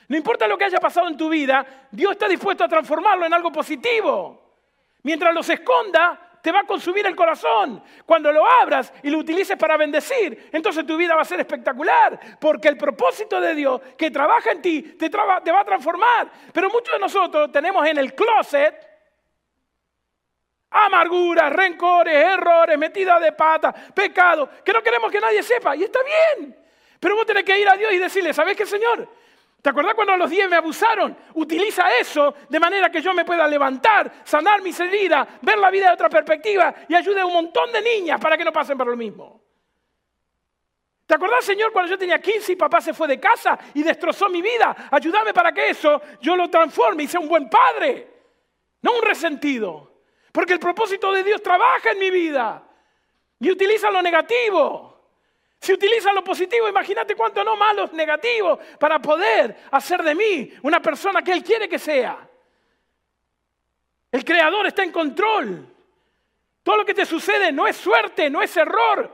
No 0.07 0.15
importa 0.15 0.47
lo 0.47 0.57
que 0.57 0.63
haya 0.63 0.79
pasado 0.79 1.09
en 1.09 1.17
tu 1.17 1.27
vida, 1.27 1.89
Dios 1.91 2.13
está 2.13 2.29
dispuesto 2.29 2.63
a 2.63 2.69
transformarlo 2.69 3.25
en 3.25 3.33
algo 3.33 3.51
positivo. 3.51 4.53
Mientras 5.03 5.33
los 5.33 5.49
esconda, 5.49 6.26
te 6.41 6.51
va 6.51 6.61
a 6.61 6.63
consumir 6.65 7.05
el 7.05 7.15
corazón. 7.15 7.83
Cuando 8.05 8.31
lo 8.31 8.45
abras 8.45 8.93
y 9.03 9.09
lo 9.09 9.19
utilices 9.19 9.57
para 9.57 9.77
bendecir, 9.77 10.49
entonces 10.51 10.85
tu 10.85 10.97
vida 10.97 11.15
va 11.15 11.21
a 11.21 11.25
ser 11.25 11.39
espectacular, 11.39 12.37
porque 12.39 12.67
el 12.67 12.77
propósito 12.77 13.39
de 13.41 13.55
Dios 13.55 13.81
que 13.97 14.11
trabaja 14.11 14.51
en 14.51 14.61
ti 14.61 14.81
te, 14.81 15.09
te 15.09 15.17
va 15.17 15.61
a 15.61 15.65
transformar. 15.65 16.31
Pero 16.53 16.69
muchos 16.69 16.93
de 16.93 16.99
nosotros 16.99 17.51
tenemos 17.51 17.85
en 17.87 17.97
el 17.97 18.13
closet 18.13 18.87
amarguras, 20.69 21.51
rencores, 21.51 22.15
errores, 22.15 22.77
metida 22.77 23.19
de 23.19 23.31
pata, 23.31 23.73
pecado, 23.73 24.49
que 24.63 24.73
no 24.73 24.83
queremos 24.83 25.11
que 25.11 25.19
nadie 25.19 25.43
sepa. 25.43 25.75
Y 25.75 25.83
está 25.83 25.99
bien. 26.03 26.55
Pero 26.99 27.15
vos 27.15 27.25
tenés 27.25 27.43
que 27.43 27.59
ir 27.59 27.69
a 27.69 27.75
Dios 27.75 27.93
y 27.93 27.97
decirle, 27.97 28.33
¿sabes 28.33 28.55
qué, 28.55 28.65
Señor? 28.65 29.07
¿Te 29.61 29.69
acordás 29.69 29.95
cuando 29.95 30.13
a 30.13 30.17
los 30.17 30.29
10 30.29 30.49
me 30.49 30.55
abusaron? 30.55 31.17
Utiliza 31.33 31.89
eso 31.99 32.33
de 32.47 32.59
manera 32.59 32.91
que 32.91 33.01
yo 33.01 33.13
me 33.13 33.25
pueda 33.25 33.47
levantar, 33.47 34.11
sanar 34.23 34.61
mis 34.61 34.79
heridas, 34.79 35.27
ver 35.41 35.57
la 35.57 35.71
vida 35.71 35.87
de 35.87 35.93
otra 35.93 36.09
perspectiva 36.09 36.73
y 36.87 36.95
ayude 36.95 37.21
a 37.21 37.25
un 37.25 37.33
montón 37.33 37.71
de 37.71 37.81
niñas 37.81 38.19
para 38.19 38.37
que 38.37 38.45
no 38.45 38.51
pasen 38.51 38.77
por 38.77 38.87
lo 38.87 38.95
mismo. 38.95 39.41
¿Te 41.07 41.15
acordás, 41.15 41.45
Señor, 41.45 41.71
cuando 41.71 41.89
yo 41.89 41.97
tenía 41.97 42.19
15 42.19 42.51
y 42.51 42.55
papá 42.57 42.81
se 42.81 42.93
fue 42.93 43.07
de 43.07 43.19
casa 43.19 43.57
y 43.73 43.81
destrozó 43.81 44.29
mi 44.29 44.41
vida? 44.41 44.89
Ayúdame 44.91 45.33
para 45.33 45.53
que 45.53 45.69
eso 45.69 46.01
yo 46.21 46.35
lo 46.35 46.49
transforme 46.49 47.03
y 47.03 47.07
sea 47.07 47.21
un 47.21 47.29
buen 47.29 47.49
padre, 47.49 48.07
no 48.81 48.91
un 48.93 49.01
resentido. 49.01 50.01
Porque 50.33 50.53
el 50.53 50.59
propósito 50.59 51.11
de 51.13 51.23
Dios 51.23 51.41
trabaja 51.41 51.91
en 51.91 51.99
mi 51.99 52.11
vida 52.11 52.61
y 53.39 53.49
utiliza 53.49 53.89
lo 53.89 54.01
negativo. 54.01 54.96
Si 55.59 55.73
utiliza 55.73 56.13
lo 56.13 56.23
positivo, 56.23 56.69
imagínate 56.69 57.15
cuánto 57.15 57.43
no 57.43 57.55
malos 57.55 57.91
negativos 57.93 58.59
para 58.79 58.99
poder 58.99 59.55
hacer 59.71 60.03
de 60.03 60.15
mí 60.15 60.53
una 60.63 60.81
persona 60.81 61.21
que 61.21 61.31
Él 61.31 61.43
quiere 61.43 61.67
que 61.67 61.79
sea. 61.79 62.27
El 64.11 64.23
Creador 64.23 64.67
está 64.67 64.83
en 64.83 64.91
control. 64.91 65.67
Todo 66.63 66.77
lo 66.77 66.85
que 66.85 66.93
te 66.93 67.05
sucede 67.05 67.51
no 67.51 67.67
es 67.67 67.75
suerte, 67.77 68.29
no 68.29 68.41
es 68.41 68.55
error, 68.55 69.11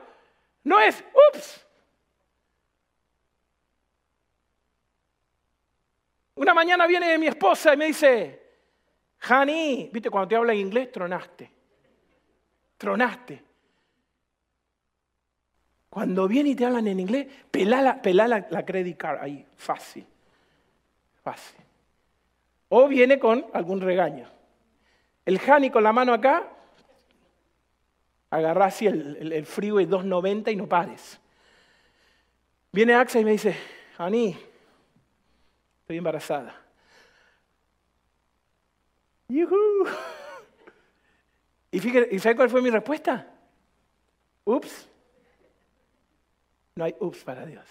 no 0.64 0.80
es, 0.80 1.02
ups. 1.32 1.66
Una 6.36 6.52
mañana 6.52 6.86
viene 6.86 7.16
mi 7.16 7.28
esposa 7.28 7.74
y 7.74 7.76
me 7.76 7.86
dice, 7.86 8.44
Honey, 9.28 9.88
viste, 9.92 10.10
cuando 10.10 10.28
te 10.28 10.36
habla 10.36 10.52
en 10.52 10.58
inglés, 10.58 10.90
tronaste. 10.90 11.50
Tronaste. 12.76 13.44
Cuando 15.94 16.26
viene 16.26 16.50
y 16.50 16.56
te 16.56 16.64
hablan 16.64 16.88
en 16.88 16.98
inglés, 16.98 17.28
pelá 17.52 17.80
la, 17.80 18.00
la, 18.50 18.64
credit 18.64 18.96
card 18.96 19.22
ahí, 19.22 19.46
fácil. 19.54 20.04
Fácil. 21.22 21.60
O 22.68 22.88
viene 22.88 23.20
con 23.20 23.46
algún 23.52 23.80
regaño. 23.80 24.28
El 25.24 25.40
honey 25.48 25.70
con 25.70 25.84
la 25.84 25.92
mano 25.92 26.12
acá, 26.12 26.50
agarra 28.28 28.64
así 28.64 28.88
el, 28.88 29.16
el, 29.20 29.32
el 29.34 29.46
freeway 29.46 29.86
290 29.86 30.50
y 30.50 30.56
no 30.56 30.68
pares. 30.68 31.20
Viene 32.72 32.94
Axa 32.94 33.20
y 33.20 33.24
me 33.24 33.30
dice, 33.30 33.56
Honey, 33.96 34.36
estoy 35.82 35.98
embarazada. 35.98 36.60
¿Y, 39.34 39.46
fíjate, 41.78 42.08
¿Y 42.10 42.18
sabe 42.18 42.34
cuál 42.34 42.50
fue 42.50 42.60
mi 42.60 42.70
respuesta? 42.70 43.28
Ups. 44.44 44.88
No 46.76 46.84
hay 46.84 46.94
ups 46.98 47.22
para 47.22 47.46
Dios. 47.46 47.64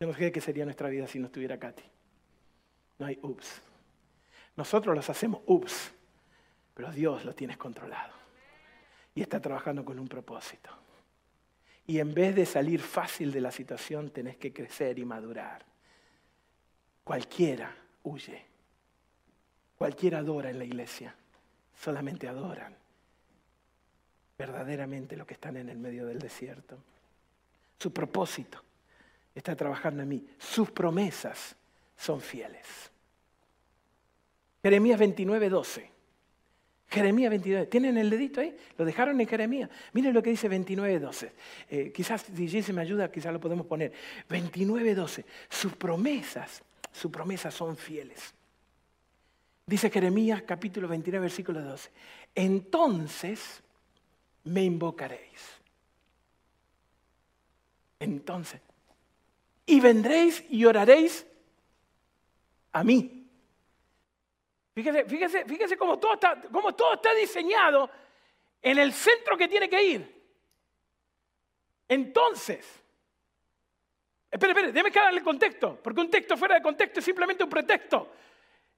No 0.00 0.12
sé 0.12 0.30
qué 0.30 0.40
sería 0.40 0.64
nuestra 0.64 0.88
vida 0.88 1.06
si 1.06 1.18
no 1.18 1.26
estuviera 1.26 1.58
Katy. 1.58 1.82
No 2.98 3.06
hay 3.06 3.18
ups. 3.22 3.60
Nosotros 4.56 4.94
los 4.94 5.08
hacemos 5.10 5.42
ups, 5.46 5.92
pero 6.74 6.90
Dios 6.92 7.24
lo 7.24 7.34
tienes 7.34 7.56
controlado. 7.56 8.14
Y 9.14 9.22
está 9.22 9.40
trabajando 9.40 9.84
con 9.84 9.98
un 9.98 10.08
propósito. 10.08 10.70
Y 11.86 11.98
en 11.98 12.12
vez 12.12 12.34
de 12.34 12.46
salir 12.46 12.80
fácil 12.80 13.32
de 13.32 13.40
la 13.40 13.50
situación, 13.50 14.10
tenés 14.10 14.36
que 14.36 14.52
crecer 14.52 14.98
y 14.98 15.04
madurar. 15.04 15.64
Cualquiera 17.04 17.74
huye. 18.02 18.44
Cualquiera 19.78 20.18
adora 20.18 20.50
en 20.50 20.58
la 20.58 20.64
iglesia, 20.64 21.14
solamente 21.74 22.28
adoran 22.28 22.85
verdaderamente 24.38 25.16
lo 25.16 25.26
que 25.26 25.34
están 25.34 25.56
en 25.56 25.68
el 25.68 25.78
medio 25.78 26.06
del 26.06 26.18
desierto. 26.18 26.78
Su 27.78 27.92
propósito 27.92 28.62
está 29.34 29.54
trabajando 29.54 30.02
en 30.02 30.08
mí, 30.08 30.26
sus 30.38 30.70
promesas 30.70 31.56
son 31.96 32.20
fieles. 32.20 32.90
Jeremías 34.62 34.98
29, 34.98 35.48
12. 35.48 35.90
Jeremías 36.88 37.30
29, 37.30 37.66
¿tienen 37.66 37.98
el 37.98 38.10
dedito 38.10 38.40
ahí? 38.40 38.56
Lo 38.78 38.84
dejaron 38.84 39.20
en 39.20 39.26
Jeremías. 39.26 39.68
Miren 39.92 40.14
lo 40.14 40.22
que 40.22 40.30
dice 40.30 40.48
29, 40.48 41.00
12. 41.00 41.32
Eh, 41.68 41.92
quizás 41.92 42.22
si 42.22 42.62
se 42.62 42.72
me 42.72 42.80
ayuda, 42.80 43.10
quizás 43.10 43.32
lo 43.32 43.40
podemos 43.40 43.66
poner. 43.66 43.92
29, 44.28 44.94
12. 44.94 45.24
Sus 45.48 45.74
promesas, 45.74 46.62
sus 46.92 47.10
promesas 47.10 47.52
son 47.52 47.76
fieles. 47.76 48.34
Dice 49.66 49.90
Jeremías 49.90 50.42
capítulo 50.42 50.86
29, 50.86 51.22
versículo 51.22 51.60
12. 51.60 51.90
Entonces 52.34 53.62
me 54.46 54.62
invocaréis. 54.62 55.60
Entonces. 57.98 58.60
Y 59.66 59.80
vendréis 59.80 60.44
y 60.48 60.64
oraréis 60.64 61.26
a 62.72 62.84
mí. 62.84 63.28
Fíjese, 64.74 65.04
fíjese, 65.06 65.44
fíjese 65.44 65.76
cómo 65.76 65.98
todo, 65.98 66.14
está, 66.14 66.40
cómo 66.52 66.74
todo 66.74 66.94
está 66.94 67.14
diseñado 67.14 67.90
en 68.62 68.78
el 68.78 68.92
centro 68.92 69.36
que 69.36 69.48
tiene 69.48 69.68
que 69.68 69.82
ir. 69.82 70.22
Entonces, 71.88 72.66
espere, 74.30 74.52
espere, 74.52 74.72
déjeme 74.72 74.90
darle 74.90 75.18
el 75.18 75.24
contexto, 75.24 75.80
porque 75.82 76.00
un 76.00 76.10
texto 76.10 76.36
fuera 76.36 76.56
de 76.56 76.62
contexto 76.62 77.00
es 77.00 77.04
simplemente 77.04 77.42
un 77.42 77.50
pretexto. 77.50 78.12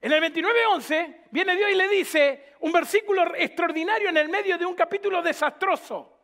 En 0.00 0.12
el 0.12 0.22
29.11 0.22 1.24
viene 1.30 1.56
Dios 1.56 1.70
y 1.70 1.74
le 1.74 1.88
dice 1.88 2.54
un 2.60 2.72
versículo 2.72 3.34
extraordinario 3.34 4.08
en 4.08 4.16
el 4.16 4.28
medio 4.28 4.56
de 4.56 4.64
un 4.64 4.74
capítulo 4.74 5.22
desastroso. 5.22 6.16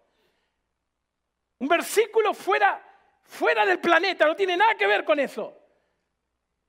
Un 1.59 1.69
versículo 1.69 2.35
fuera, 2.35 2.83
fuera 3.25 3.67
del 3.67 3.81
planeta, 3.81 4.27
no 4.27 4.37
tiene 4.37 4.57
nada 4.57 4.75
que 4.75 4.87
ver 4.87 5.05
con 5.05 5.19
eso. 5.19 5.61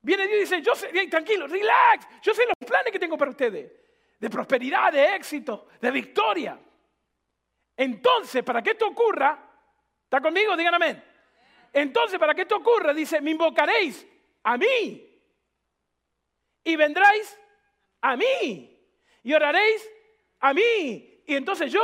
Viene 0.01 0.27
Dios 0.27 0.37
y 0.37 0.39
dice, 0.41 0.61
yo 0.61 0.75
sé, 0.75 0.89
tranquilo, 1.07 1.47
relax, 1.47 2.07
yo 2.21 2.33
sé 2.33 2.45
los 2.45 2.67
planes 2.67 2.91
que 2.91 2.99
tengo 2.99 3.17
para 3.17 3.31
ustedes, 3.31 3.71
de 4.19 4.29
prosperidad, 4.29 4.91
de 4.91 5.15
éxito, 5.15 5.67
de 5.81 5.91
victoria. 5.91 6.59
Entonces, 7.77 8.43
para 8.43 8.61
que 8.61 8.71
esto 8.71 8.87
ocurra, 8.87 9.37
¿está 10.03 10.21
conmigo? 10.21 10.55
Digan 10.55 10.75
amén. 10.75 11.03
Entonces, 11.73 12.17
para 12.19 12.33
que 12.33 12.43
esto 12.43 12.57
ocurra, 12.57 12.93
dice, 12.93 13.19
me 13.19 13.31
invocaréis 13.31 14.07
a 14.43 14.57
mí 14.57 15.04
y 16.65 16.75
vendréis 16.75 17.39
a 18.01 18.17
mí 18.17 18.77
y 19.23 19.33
oraréis 19.33 19.89
a 20.41 20.53
mí. 20.53 21.23
Y 21.25 21.35
entonces 21.35 21.71
yo 21.71 21.81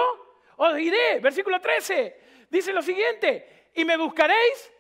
os 0.57 0.75
diré, 0.75 1.19
versículo 1.19 1.61
13, 1.61 2.19
dice 2.49 2.73
lo 2.73 2.81
siguiente, 2.81 3.69
y 3.73 3.85
me 3.85 3.95
buscaréis 3.95 4.71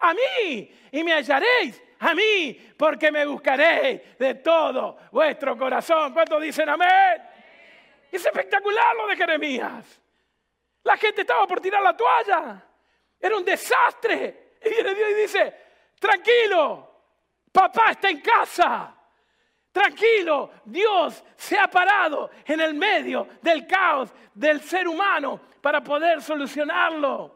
a 0.00 0.14
mí 0.14 0.72
y 0.90 1.04
me 1.04 1.12
hallaréis 1.12 1.82
a 2.00 2.14
mí, 2.14 2.72
porque 2.76 3.10
me 3.12 3.26
buscaréis 3.26 4.18
de 4.18 4.34
todo 4.36 4.98
vuestro 5.12 5.56
corazón. 5.56 6.12
¿Cuántos 6.12 6.40
dicen 6.40 6.68
amén? 6.68 7.22
Es 8.10 8.24
espectacular 8.24 8.96
lo 8.96 9.06
de 9.06 9.16
Jeremías. 9.16 10.00
La 10.84 10.96
gente 10.96 11.20
estaba 11.20 11.46
por 11.46 11.60
tirar 11.60 11.82
la 11.82 11.96
toalla. 11.96 12.64
Era 13.20 13.36
un 13.36 13.44
desastre. 13.44 14.56
Y 14.64 14.70
viene 14.70 14.94
Dios 14.94 15.10
y 15.10 15.14
dice, 15.14 15.54
tranquilo, 15.98 17.02
papá 17.52 17.90
está 17.90 18.08
en 18.08 18.20
casa. 18.20 18.97
Tranquilo, 19.78 20.50
Dios 20.64 21.22
se 21.36 21.56
ha 21.56 21.68
parado 21.68 22.32
en 22.44 22.60
el 22.60 22.74
medio 22.74 23.28
del 23.40 23.64
caos 23.64 24.10
del 24.34 24.60
ser 24.60 24.88
humano 24.88 25.40
para 25.60 25.84
poder 25.84 26.20
solucionarlo. 26.20 27.32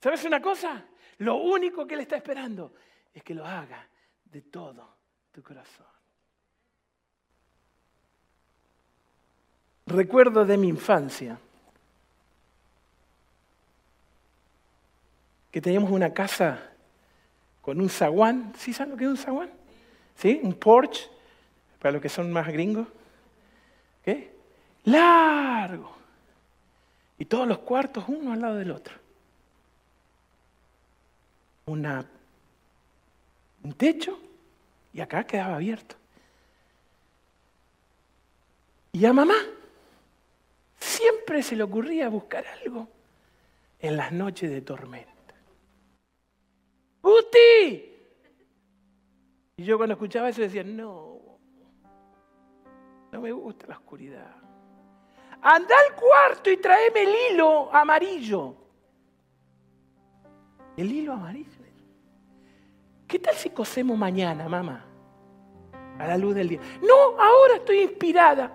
¿Sabes 0.00 0.24
una 0.24 0.40
cosa? 0.40 0.82
Lo 1.18 1.34
único 1.34 1.86
que 1.86 1.92
Él 1.92 2.00
está 2.00 2.16
esperando 2.16 2.72
es 3.12 3.22
que 3.22 3.34
lo 3.34 3.44
haga 3.44 3.86
de 4.24 4.40
todo 4.40 4.96
tu 5.30 5.42
corazón. 5.42 5.84
Recuerdo 9.84 10.46
de 10.46 10.56
mi 10.56 10.68
infancia 10.68 11.38
que 15.50 15.60
teníamos 15.60 15.90
una 15.90 16.14
casa 16.14 16.72
con 17.60 17.78
un 17.78 17.90
zaguán. 17.90 18.54
¿Sí 18.56 18.72
saben 18.72 18.92
lo 18.92 18.96
que 18.96 19.04
es 19.04 19.10
un 19.10 19.18
zaguán? 19.18 19.50
¿Sí? 20.14 20.40
Un 20.42 20.54
porch, 20.54 21.10
para 21.86 21.92
los 21.92 22.02
que 22.02 22.08
son 22.08 22.32
más 22.32 22.48
gringos. 22.48 22.88
¿Qué? 24.04 24.34
Largo. 24.86 25.96
Y 27.16 27.26
todos 27.26 27.46
los 27.46 27.58
cuartos 27.58 28.06
uno 28.08 28.32
al 28.32 28.40
lado 28.40 28.56
del 28.56 28.72
otro. 28.72 28.96
Una, 31.66 32.04
un 33.62 33.72
techo 33.74 34.18
y 34.92 35.00
acá 35.00 35.22
quedaba 35.22 35.54
abierto. 35.54 35.94
Y 38.90 39.06
a 39.06 39.12
mamá 39.12 39.36
siempre 40.80 41.40
se 41.40 41.54
le 41.54 41.62
ocurría 41.62 42.08
buscar 42.08 42.44
algo 42.64 42.88
en 43.78 43.96
las 43.96 44.10
noches 44.10 44.50
de 44.50 44.60
tormenta. 44.60 45.34
¡Gusti! 47.00 47.94
Y 49.58 49.62
yo 49.64 49.76
cuando 49.76 49.92
escuchaba 49.92 50.28
eso 50.28 50.42
decía, 50.42 50.64
no, 50.64 51.25
no 53.16 53.22
me 53.22 53.32
gusta 53.32 53.66
la 53.66 53.76
oscuridad. 53.76 54.30
Anda 55.40 55.74
al 55.74 55.96
cuarto 55.96 56.50
y 56.50 56.58
tráeme 56.58 57.02
el 57.02 57.14
hilo 57.32 57.74
amarillo. 57.74 58.54
El 60.76 60.92
hilo 60.92 61.14
amarillo. 61.14 61.50
¿Qué 63.08 63.18
tal 63.18 63.34
si 63.34 63.48
cosemos 63.50 63.96
mañana, 63.96 64.48
mamá? 64.48 64.84
A 65.98 66.06
la 66.06 66.18
luz 66.18 66.34
del 66.34 66.48
día. 66.48 66.60
No, 66.82 67.18
ahora 67.18 67.54
estoy 67.54 67.82
inspirada. 67.82 68.54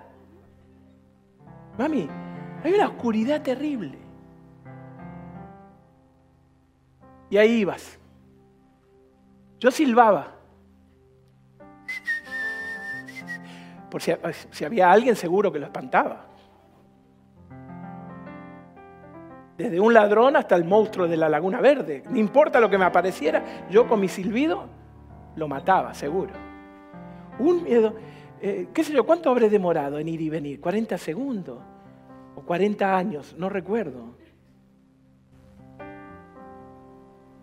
Mami, 1.76 2.08
hay 2.62 2.72
una 2.72 2.88
oscuridad 2.88 3.42
terrible. 3.42 3.98
Y 7.30 7.36
ahí 7.36 7.60
ibas. 7.62 7.98
Yo 9.58 9.72
silbaba. 9.72 10.36
Por 13.92 14.00
si, 14.00 14.10
si 14.50 14.64
había 14.64 14.90
alguien 14.90 15.14
seguro 15.14 15.52
que 15.52 15.58
lo 15.58 15.66
espantaba. 15.66 16.24
Desde 19.58 19.78
un 19.78 19.92
ladrón 19.92 20.34
hasta 20.34 20.56
el 20.56 20.64
monstruo 20.64 21.06
de 21.06 21.18
la 21.18 21.28
Laguna 21.28 21.60
Verde. 21.60 22.02
No 22.08 22.16
importa 22.16 22.58
lo 22.58 22.70
que 22.70 22.78
me 22.78 22.86
apareciera, 22.86 23.66
yo 23.68 23.86
con 23.86 24.00
mi 24.00 24.08
silbido 24.08 24.64
lo 25.36 25.46
mataba, 25.46 25.92
seguro. 25.92 26.32
Un 27.38 27.64
miedo, 27.64 27.94
eh, 28.40 28.68
qué 28.72 28.82
sé 28.82 28.94
yo, 28.94 29.04
¿cuánto 29.04 29.28
habré 29.28 29.50
demorado 29.50 29.98
en 29.98 30.08
ir 30.08 30.22
y 30.22 30.30
venir? 30.30 30.58
¿40 30.58 30.96
segundos? 30.96 31.58
¿O 32.34 32.40
40 32.40 32.96
años? 32.96 33.34
No 33.36 33.50
recuerdo. 33.50 34.16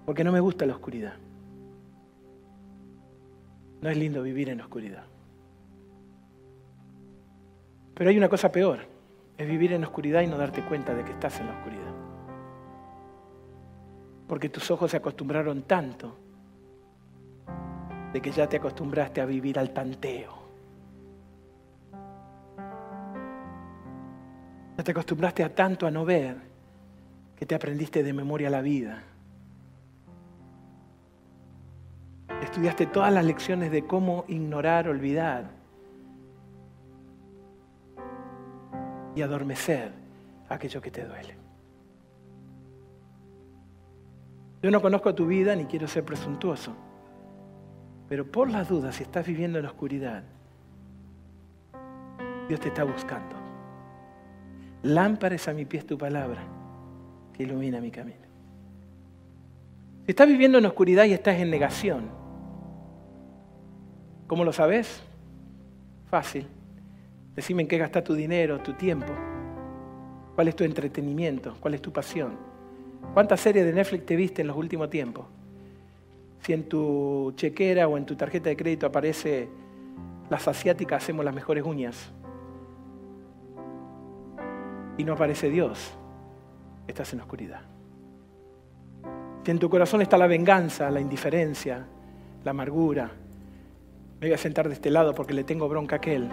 Porque 0.04 0.24
no 0.24 0.32
me 0.32 0.40
gusta 0.40 0.66
la 0.66 0.74
oscuridad. 0.74 1.14
No 3.82 3.90
es 3.92 3.98
lindo 3.98 4.24
vivir 4.24 4.50
en 4.50 4.58
la 4.58 4.64
oscuridad. 4.64 5.09
Pero 8.00 8.12
hay 8.12 8.18
una 8.18 8.30
cosa 8.30 8.50
peor, 8.50 8.80
es 9.38 9.46
vivir 9.46 9.74
en 9.74 9.84
oscuridad 9.84 10.22
y 10.22 10.28
no 10.28 10.38
darte 10.38 10.62
cuenta 10.62 10.94
de 10.96 11.04
que 11.04 11.12
estás 11.12 11.38
en 11.42 11.48
la 11.48 11.52
oscuridad. 11.52 11.92
Porque 14.26 14.48
tus 14.48 14.72
ojos 14.72 14.92
se 14.92 14.96
acostumbraron 14.96 15.64
tanto 15.64 16.16
de 18.14 18.22
que 18.22 18.32
ya 18.32 18.48
te 18.48 18.56
acostumbraste 18.56 19.20
a 19.20 19.26
vivir 19.26 19.60
al 19.60 19.72
tanteo. 19.72 20.32
Ya 24.78 24.84
te 24.86 24.92
acostumbraste 24.92 25.44
a 25.44 25.54
tanto 25.54 25.86
a 25.86 25.92
no 25.92 26.06
ver 26.06 26.38
que 27.36 27.46
te 27.46 27.54
aprendiste 27.54 28.02
de 28.02 28.14
memoria 28.14 28.50
la 28.50 28.62
vida. 28.62 29.04
Estudiaste 32.42 32.86
todas 32.86 33.12
las 33.12 33.26
lecciones 33.26 33.72
de 33.72 33.86
cómo 33.86 34.24
ignorar, 34.30 34.88
olvidar 34.88 35.59
y 39.20 39.22
adormecer 39.22 39.92
aquello 40.48 40.82
que 40.82 40.92
te 40.92 41.06
duele. 41.06 41.36
Yo 44.64 44.72
no 44.72 44.82
conozco 44.82 45.14
tu 45.14 45.28
vida 45.28 45.56
ni 45.56 45.66
quiero 45.66 45.88
ser 45.88 46.06
presuntuoso, 46.06 46.74
pero 48.08 48.26
por 48.26 48.50
las 48.50 48.70
dudas, 48.70 48.96
si 48.96 49.04
estás 49.04 49.26
viviendo 49.26 49.60
en 49.60 49.66
la 49.66 49.72
oscuridad, 49.72 50.24
Dios 52.48 52.60
te 52.62 52.70
está 52.70 52.86
buscando. 52.86 53.36
Lámparas 54.84 55.50
a 55.50 55.54
mi 55.54 55.66
pie 55.66 55.84
tu 55.84 55.98
palabra, 55.98 56.42
que 57.34 57.44
ilumina 57.44 57.82
mi 57.82 57.92
camino. 57.92 58.28
Si 60.06 60.12
estás 60.12 60.30
viviendo 60.30 60.58
en 60.58 60.66
oscuridad 60.66 61.04
y 61.06 61.14
estás 61.14 61.36
en 61.36 61.50
negación, 61.52 62.10
¿cómo 64.28 64.46
lo 64.46 64.54
sabes? 64.54 65.04
Fácil. 66.10 66.48
Decime 67.36 67.64
en 67.64 67.68
qué 67.68 67.78
gastas 67.78 68.04
tu 68.04 68.14
dinero, 68.14 68.60
tu 68.60 68.74
tiempo. 68.74 69.14
¿Cuál 70.36 70.48
es 70.48 70.56
tu 70.56 70.64
entretenimiento? 70.64 71.56
¿Cuál 71.60 71.76
es 71.76 71.82
tu 71.82 71.92
pasión? 71.92 72.38
¿Cuántas 73.14 73.40
series 73.40 73.66
de 73.66 73.74
Netflix 73.74 74.06
te 74.06 74.16
viste 74.16 74.42
en 74.42 74.48
los 74.48 74.58
últimos 74.58 74.90
tiempos? 74.90 75.26
Si 76.42 76.54
en 76.54 76.64
tu 76.64 77.34
chequera 77.36 77.88
o 77.88 77.98
en 77.98 78.06
tu 78.06 78.16
tarjeta 78.16 78.50
de 78.50 78.58
crédito 78.58 78.88
aparece 78.88 79.50
las 80.30 80.48
asiáticas 80.48 81.04
hacemos 81.04 81.26
las 81.26 81.34
mejores 81.34 81.64
uñas 81.66 82.12
y 84.98 85.04
no 85.04 85.14
aparece 85.14 85.50
Dios, 85.50 85.94
estás 86.88 87.14
en 87.14 87.22
oscuridad. 87.22 87.62
Si 89.44 89.52
en 89.52 89.60
tu 89.60 89.70
corazón 89.70 90.02
está 90.02 90.18
la 90.18 90.28
venganza, 90.28 90.92
la 90.92 91.00
indiferencia, 91.00 91.86
la 92.44 92.52
amargura, 92.52 93.10
me 94.20 94.28
voy 94.28 94.34
a 94.34 94.38
sentar 94.38 94.68
de 94.68 94.74
este 94.74 94.92
lado 94.92 95.16
porque 95.16 95.34
le 95.34 95.44
tengo 95.44 95.68
bronca 95.68 95.96
a 95.96 95.98
aquel. 95.98 96.30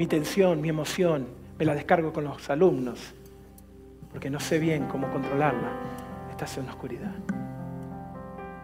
Mi 0.00 0.06
tensión, 0.06 0.62
mi 0.62 0.70
emoción, 0.70 1.26
me 1.58 1.66
la 1.66 1.74
descargo 1.74 2.10
con 2.10 2.24
los 2.24 2.48
alumnos, 2.48 3.12
porque 4.10 4.30
no 4.30 4.40
sé 4.40 4.58
bien 4.58 4.86
cómo 4.86 5.10
controlarla. 5.10 5.72
Estás 6.30 6.56
en 6.56 6.64
la 6.64 6.72
oscuridad. 6.72 7.12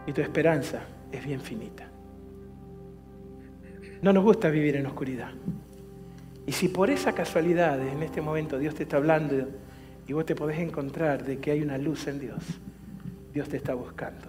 Y 0.07 0.15
tu 0.15 0.23
esperanza 0.23 0.81
es 1.13 1.23
bien 1.23 1.43
finita. 1.43 1.87
No 4.01 4.15
nos 4.15 4.25
gusta 4.25 4.49
vivir 4.49 4.77
en 4.77 4.87
oscuridad. 4.87 5.29
Y 6.47 6.53
si 6.53 6.69
por 6.69 6.89
esa 6.89 7.13
casualidad 7.13 7.87
en 7.87 8.03
este 8.03 8.23
momento 8.23 8.59
Dios 8.59 8.75
te 8.75 8.85
está 8.85 8.97
hablando 8.97 9.47
y 10.09 10.15
vos 10.15 10.25
te 10.25 10.35
podés 10.35 10.59
encontrar 10.59 11.23
de 11.23 11.37
que 11.39 11.51
hay 11.51 11.61
una 11.61 11.77
luz 11.77 12.07
en 12.07 12.19
Dios, 12.19 12.43
Dios 13.35 13.47
te 13.47 13.59
está 13.59 13.75
buscando. 13.75 14.29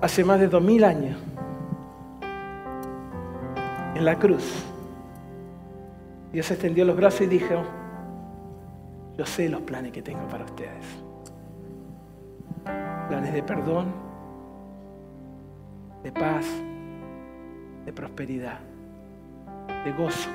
Hace 0.00 0.24
más 0.24 0.40
de 0.40 0.48
dos 0.48 0.62
mil 0.62 0.82
años 0.82 1.18
en 4.00 4.06
la 4.06 4.18
cruz, 4.18 4.64
Dios 6.32 6.50
extendió 6.50 6.86
los 6.86 6.96
brazos 6.96 7.20
y 7.20 7.26
dijo, 7.26 7.62
yo 9.18 9.26
sé 9.26 9.46
los 9.50 9.60
planes 9.60 9.92
que 9.92 10.00
tengo 10.00 10.26
para 10.26 10.46
ustedes. 10.46 10.86
Planes 12.64 13.34
de 13.34 13.42
perdón, 13.42 13.92
de 16.02 16.12
paz, 16.12 16.46
de 17.84 17.92
prosperidad, 17.92 18.60
de 19.84 19.92
gozo, 19.92 20.30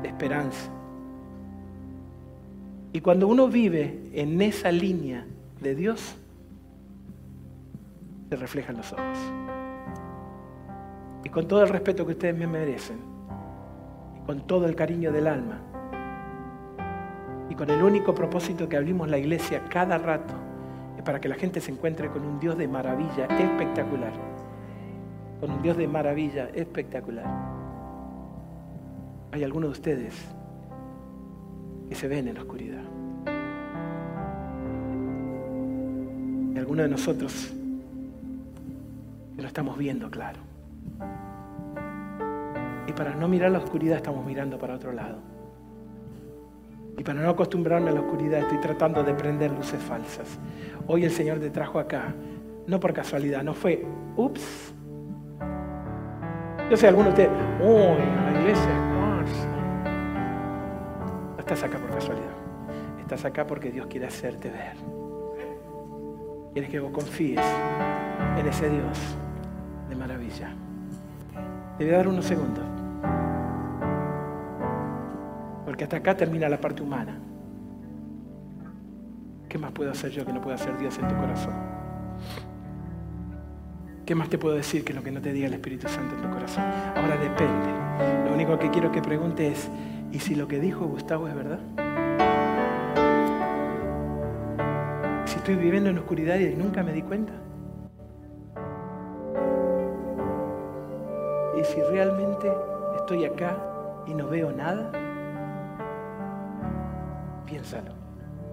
de 0.00 0.08
esperanza. 0.08 0.70
Y 2.94 3.02
cuando 3.02 3.28
uno 3.28 3.48
vive 3.48 4.00
en 4.14 4.40
esa 4.40 4.72
línea 4.72 5.26
de 5.60 5.74
Dios, 5.74 6.16
se 8.30 8.36
reflejan 8.36 8.78
los 8.78 8.90
ojos 8.94 9.18
y 11.24 11.28
con 11.28 11.48
todo 11.48 11.62
el 11.62 11.68
respeto 11.68 12.06
que 12.06 12.12
ustedes 12.12 12.36
me 12.36 12.46
merecen, 12.46 12.98
y 14.16 14.26
con 14.26 14.46
todo 14.46 14.66
el 14.66 14.74
cariño 14.74 15.12
del 15.12 15.26
alma, 15.26 15.60
y 17.50 17.54
con 17.54 17.70
el 17.70 17.82
único 17.82 18.14
propósito 18.14 18.68
que 18.68 18.76
abrimos 18.76 19.08
la 19.08 19.18
iglesia 19.18 19.62
cada 19.68 19.98
rato, 19.98 20.34
es 20.96 21.02
para 21.02 21.20
que 21.20 21.28
la 21.28 21.36
gente 21.36 21.60
se 21.60 21.70
encuentre 21.70 22.08
con 22.08 22.24
un 22.24 22.38
Dios 22.40 22.58
de 22.58 22.68
maravilla 22.68 23.26
espectacular. 23.26 24.12
con 25.40 25.52
un 25.52 25.62
Dios 25.62 25.76
de 25.76 25.86
maravilla 25.86 26.48
espectacular. 26.52 27.24
Hay 29.30 29.44
algunos 29.44 29.68
de 29.68 29.72
ustedes 29.72 30.14
que 31.88 31.94
se 31.94 32.08
ven 32.08 32.26
en 32.26 32.34
la 32.34 32.40
oscuridad. 32.40 32.82
Y 36.54 36.58
algunos 36.58 36.86
de 36.86 36.88
nosotros 36.90 37.54
que 39.36 39.42
lo 39.42 39.46
estamos 39.46 39.78
viendo 39.78 40.10
claro. 40.10 40.47
Para 42.98 43.14
no 43.14 43.28
mirar 43.28 43.52
la 43.52 43.58
oscuridad 43.58 43.98
estamos 43.98 44.26
mirando 44.26 44.58
para 44.58 44.74
otro 44.74 44.90
lado. 44.90 45.18
Y 46.96 47.04
para 47.04 47.22
no 47.22 47.30
acostumbrarme 47.30 47.90
a 47.90 47.92
la 47.92 48.00
oscuridad 48.00 48.40
estoy 48.40 48.58
tratando 48.58 49.04
de 49.04 49.14
prender 49.14 49.52
luces 49.52 49.80
falsas. 49.80 50.36
Hoy 50.88 51.04
el 51.04 51.12
Señor 51.12 51.38
te 51.38 51.48
trajo 51.50 51.78
acá, 51.78 52.12
no 52.66 52.80
por 52.80 52.92
casualidad, 52.92 53.44
no 53.44 53.54
fue, 53.54 53.86
ups. 54.16 54.74
Yo 56.68 56.76
sé, 56.76 56.88
algunos 56.88 57.14
de 57.14 57.28
ustedes, 57.28 57.42
uy, 57.60 58.02
la 58.32 58.40
iglesia 58.40 58.74
No 61.34 61.38
estás 61.38 61.62
acá 61.62 61.78
por 61.78 61.90
casualidad. 61.90 62.34
Estás 62.98 63.24
acá 63.24 63.46
porque 63.46 63.70
Dios 63.70 63.86
quiere 63.86 64.08
hacerte 64.08 64.50
ver. 64.50 64.74
Quieres 66.52 66.68
que 66.68 66.80
vos 66.80 66.90
confíes 66.90 67.46
en 68.36 68.44
ese 68.44 68.68
Dios 68.68 69.16
de 69.88 69.94
maravilla. 69.94 70.50
Te 71.78 71.84
voy 71.84 71.94
a 71.94 71.98
dar 71.98 72.08
unos 72.08 72.24
segundos. 72.24 72.77
Porque 75.78 75.84
hasta 75.84 75.98
acá 75.98 76.16
termina 76.16 76.48
la 76.48 76.60
parte 76.60 76.82
humana. 76.82 77.20
¿Qué 79.48 79.58
más 79.58 79.70
puedo 79.70 79.92
hacer 79.92 80.10
yo 80.10 80.26
que 80.26 80.32
no 80.32 80.40
pueda 80.40 80.56
hacer 80.56 80.76
Dios 80.76 80.98
en 80.98 81.06
tu 81.06 81.14
corazón? 81.14 81.54
¿Qué 84.04 84.16
más 84.16 84.28
te 84.28 84.38
puedo 84.38 84.56
decir 84.56 84.84
que 84.84 84.92
lo 84.92 85.04
que 85.04 85.12
no 85.12 85.20
te 85.20 85.32
diga 85.32 85.46
el 85.46 85.54
Espíritu 85.54 85.86
Santo 85.86 86.16
en 86.16 86.22
tu 86.22 86.30
corazón? 86.30 86.64
Ahora 86.96 87.16
depende. 87.16 88.24
Lo 88.24 88.34
único 88.34 88.58
que 88.58 88.70
quiero 88.70 88.90
que 88.90 89.00
pregunte 89.00 89.52
es, 89.52 89.70
¿y 90.10 90.18
si 90.18 90.34
lo 90.34 90.48
que 90.48 90.58
dijo 90.58 90.84
Gustavo 90.84 91.28
es 91.28 91.36
verdad? 91.36 91.60
Si 95.26 95.36
estoy 95.36 95.54
viviendo 95.54 95.90
en 95.90 95.98
oscuridad 95.98 96.40
y 96.40 96.56
nunca 96.56 96.82
me 96.82 96.92
di 96.92 97.02
cuenta. 97.02 97.34
Y 101.56 101.62
si 101.62 101.80
realmente 101.82 102.52
estoy 102.96 103.26
acá 103.26 103.56
y 104.08 104.14
no 104.14 104.26
veo 104.26 104.50
nada, 104.50 104.90
piénsalo, 107.58 107.92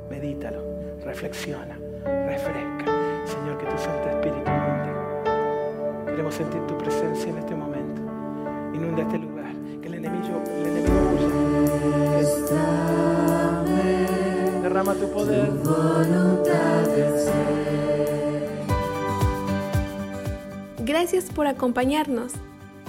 medítalo, 0.10 0.64
reflexiona, 1.04 1.78
refresca. 2.28 2.86
Señor, 3.26 3.58
que 3.60 3.66
tu 3.66 3.78
Santo 3.78 4.10
Espíritu 4.10 4.50
inunde. 4.50 4.92
Queremos 6.08 6.34
sentir 6.34 6.62
tu 6.66 6.76
presencia 6.78 7.30
en 7.30 7.38
este 7.38 7.54
momento. 7.54 8.02
Inunda 8.74 9.04
este 9.04 9.20
lugar. 9.20 9.54
Que 9.82 9.88
el 9.88 9.94
enemigo, 9.96 10.42
el 10.48 10.66
enemigo 10.66 10.96
huya. 11.12 11.30
Derrama 14.64 14.96
tu 14.96 15.12
poder. 15.12 15.52
Gracias 20.80 21.26
por 21.26 21.46
acompañarnos. 21.46 22.34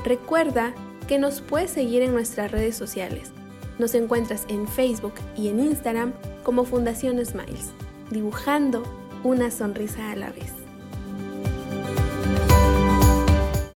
Recuerda 0.04 0.72
que 1.08 1.18
nos 1.18 1.42
puedes 1.42 1.70
seguir 1.70 2.02
en 2.02 2.12
nuestras 2.12 2.50
redes 2.50 2.74
sociales. 2.74 3.35
Nos 3.78 3.94
encuentras 3.94 4.44
en 4.48 4.66
Facebook 4.66 5.14
y 5.36 5.48
en 5.48 5.60
Instagram 5.60 6.12
como 6.44 6.64
Fundación 6.64 7.24
Smiles, 7.24 7.70
dibujando 8.10 8.82
una 9.22 9.50
sonrisa 9.50 10.10
a 10.12 10.16
la 10.16 10.30
vez. 10.30 10.65